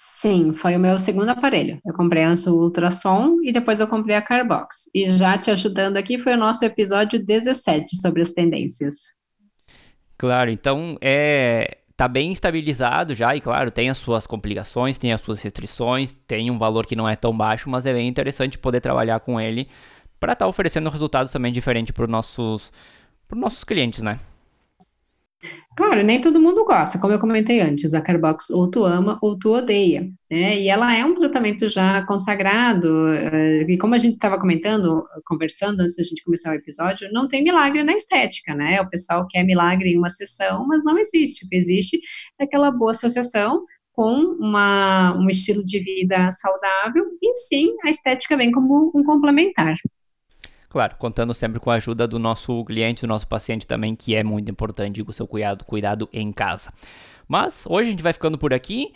Sim, 0.00 0.54
foi 0.54 0.76
o 0.76 0.78
meu 0.78 0.96
segundo 0.96 1.28
aparelho. 1.30 1.80
Eu 1.84 1.92
comprei 1.92 2.22
antes 2.22 2.46
o 2.46 2.54
ultrassom 2.54 3.38
e 3.42 3.50
depois 3.50 3.80
eu 3.80 3.88
comprei 3.88 4.14
a 4.14 4.22
Carbox. 4.22 4.88
E 4.94 5.10
já 5.10 5.36
te 5.36 5.50
ajudando 5.50 5.96
aqui 5.96 6.20
foi 6.20 6.34
o 6.34 6.36
nosso 6.36 6.64
episódio 6.64 7.18
17 7.18 7.96
sobre 7.96 8.22
as 8.22 8.30
tendências. 8.30 8.94
Claro, 10.16 10.50
então 10.50 10.96
é 11.00 11.78
tá 11.96 12.06
bem 12.06 12.30
estabilizado 12.30 13.12
já 13.12 13.34
e 13.34 13.40
claro, 13.40 13.72
tem 13.72 13.90
as 13.90 13.98
suas 13.98 14.24
complicações, 14.24 14.98
tem 14.98 15.12
as 15.12 15.20
suas 15.20 15.42
restrições, 15.42 16.12
tem 16.28 16.48
um 16.48 16.58
valor 16.58 16.86
que 16.86 16.94
não 16.94 17.08
é 17.08 17.16
tão 17.16 17.36
baixo, 17.36 17.68
mas 17.68 17.84
é 17.84 17.92
bem 17.92 18.06
interessante 18.06 18.56
poder 18.56 18.80
trabalhar 18.80 19.18
com 19.18 19.40
ele 19.40 19.66
para 20.20 20.32
estar 20.32 20.44
tá 20.44 20.48
oferecendo 20.48 20.90
resultados 20.90 21.32
também 21.32 21.52
diferentes 21.52 21.90
para 21.90 22.04
os 22.04 22.10
nossos, 22.10 22.72
nossos 23.34 23.64
clientes, 23.64 24.00
né? 24.00 24.20
Claro, 25.76 26.02
nem 26.02 26.20
todo 26.20 26.40
mundo 26.40 26.64
gosta, 26.64 26.98
como 26.98 27.12
eu 27.12 27.20
comentei 27.20 27.60
antes, 27.60 27.94
a 27.94 28.00
Carbox 28.00 28.50
ou 28.50 28.68
tu 28.68 28.84
ama 28.84 29.16
ou 29.22 29.38
tu 29.38 29.50
odeia, 29.52 30.08
né? 30.28 30.58
E 30.60 30.68
ela 30.68 30.92
é 30.92 31.04
um 31.04 31.14
tratamento 31.14 31.68
já 31.68 32.04
consagrado, 32.06 33.08
eh, 33.14 33.62
e 33.68 33.78
como 33.78 33.94
a 33.94 33.98
gente 33.98 34.14
estava 34.14 34.40
comentando, 34.40 35.04
conversando 35.24 35.80
antes 35.80 35.94
da 35.94 36.02
gente 36.02 36.24
começar 36.24 36.50
o 36.50 36.54
episódio, 36.54 37.08
não 37.12 37.28
tem 37.28 37.44
milagre 37.44 37.84
na 37.84 37.92
estética, 37.92 38.54
né? 38.54 38.80
O 38.80 38.90
pessoal 38.90 39.26
quer 39.28 39.44
milagre 39.44 39.90
em 39.90 39.98
uma 39.98 40.08
sessão, 40.08 40.66
mas 40.66 40.84
não 40.84 40.98
existe. 40.98 41.46
O 41.46 41.48
que 41.48 41.56
existe 41.56 42.00
é 42.40 42.44
aquela 42.44 42.72
boa 42.72 42.90
associação 42.90 43.64
com 43.92 44.14
uma, 44.40 45.16
um 45.16 45.28
estilo 45.28 45.64
de 45.64 45.80
vida 45.80 46.30
saudável, 46.32 47.04
e 47.22 47.34
sim, 47.34 47.74
a 47.84 47.90
estética 47.90 48.36
vem 48.36 48.50
como 48.50 48.90
um 48.94 49.04
complementar. 49.04 49.76
Claro, 50.68 50.96
contando 50.96 51.32
sempre 51.32 51.58
com 51.58 51.70
a 51.70 51.74
ajuda 51.74 52.06
do 52.06 52.18
nosso 52.18 52.64
cliente, 52.64 53.00
do 53.02 53.06
nosso 53.08 53.26
paciente 53.26 53.66
também, 53.66 53.96
que 53.96 54.14
é 54.14 54.22
muito 54.22 54.50
importante 54.50 55.02
o 55.02 55.12
seu 55.12 55.26
cuidado, 55.26 55.64
cuidado 55.64 56.08
em 56.12 56.30
casa. 56.30 56.72
Mas 57.26 57.64
hoje 57.66 57.88
a 57.88 57.90
gente 57.90 58.02
vai 58.02 58.12
ficando 58.12 58.36
por 58.36 58.52
aqui. 58.52 58.92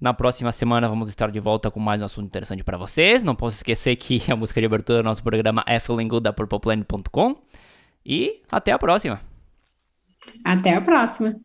Na 0.00 0.12
próxima 0.12 0.50
semana 0.50 0.88
vamos 0.88 1.08
estar 1.08 1.30
de 1.30 1.38
volta 1.38 1.70
com 1.70 1.78
mais 1.78 2.02
um 2.02 2.04
assunto 2.04 2.26
interessante 2.26 2.64
para 2.64 2.76
vocês. 2.76 3.22
Não 3.22 3.34
posso 3.34 3.56
esquecer 3.56 3.94
que 3.96 4.20
a 4.30 4.34
música 4.34 4.60
de 4.60 4.66
abertura 4.66 4.98
do 4.98 5.04
nosso 5.04 5.22
programa 5.22 5.62
é 5.66 5.78
Feeling 5.78 6.08
Good 6.08 6.24
da 6.24 6.32
PurplePlanet.com. 6.32 7.36
E 8.04 8.42
até 8.50 8.72
a 8.72 8.78
próxima. 8.78 9.20
Até 10.44 10.74
a 10.74 10.80
próxima. 10.80 11.36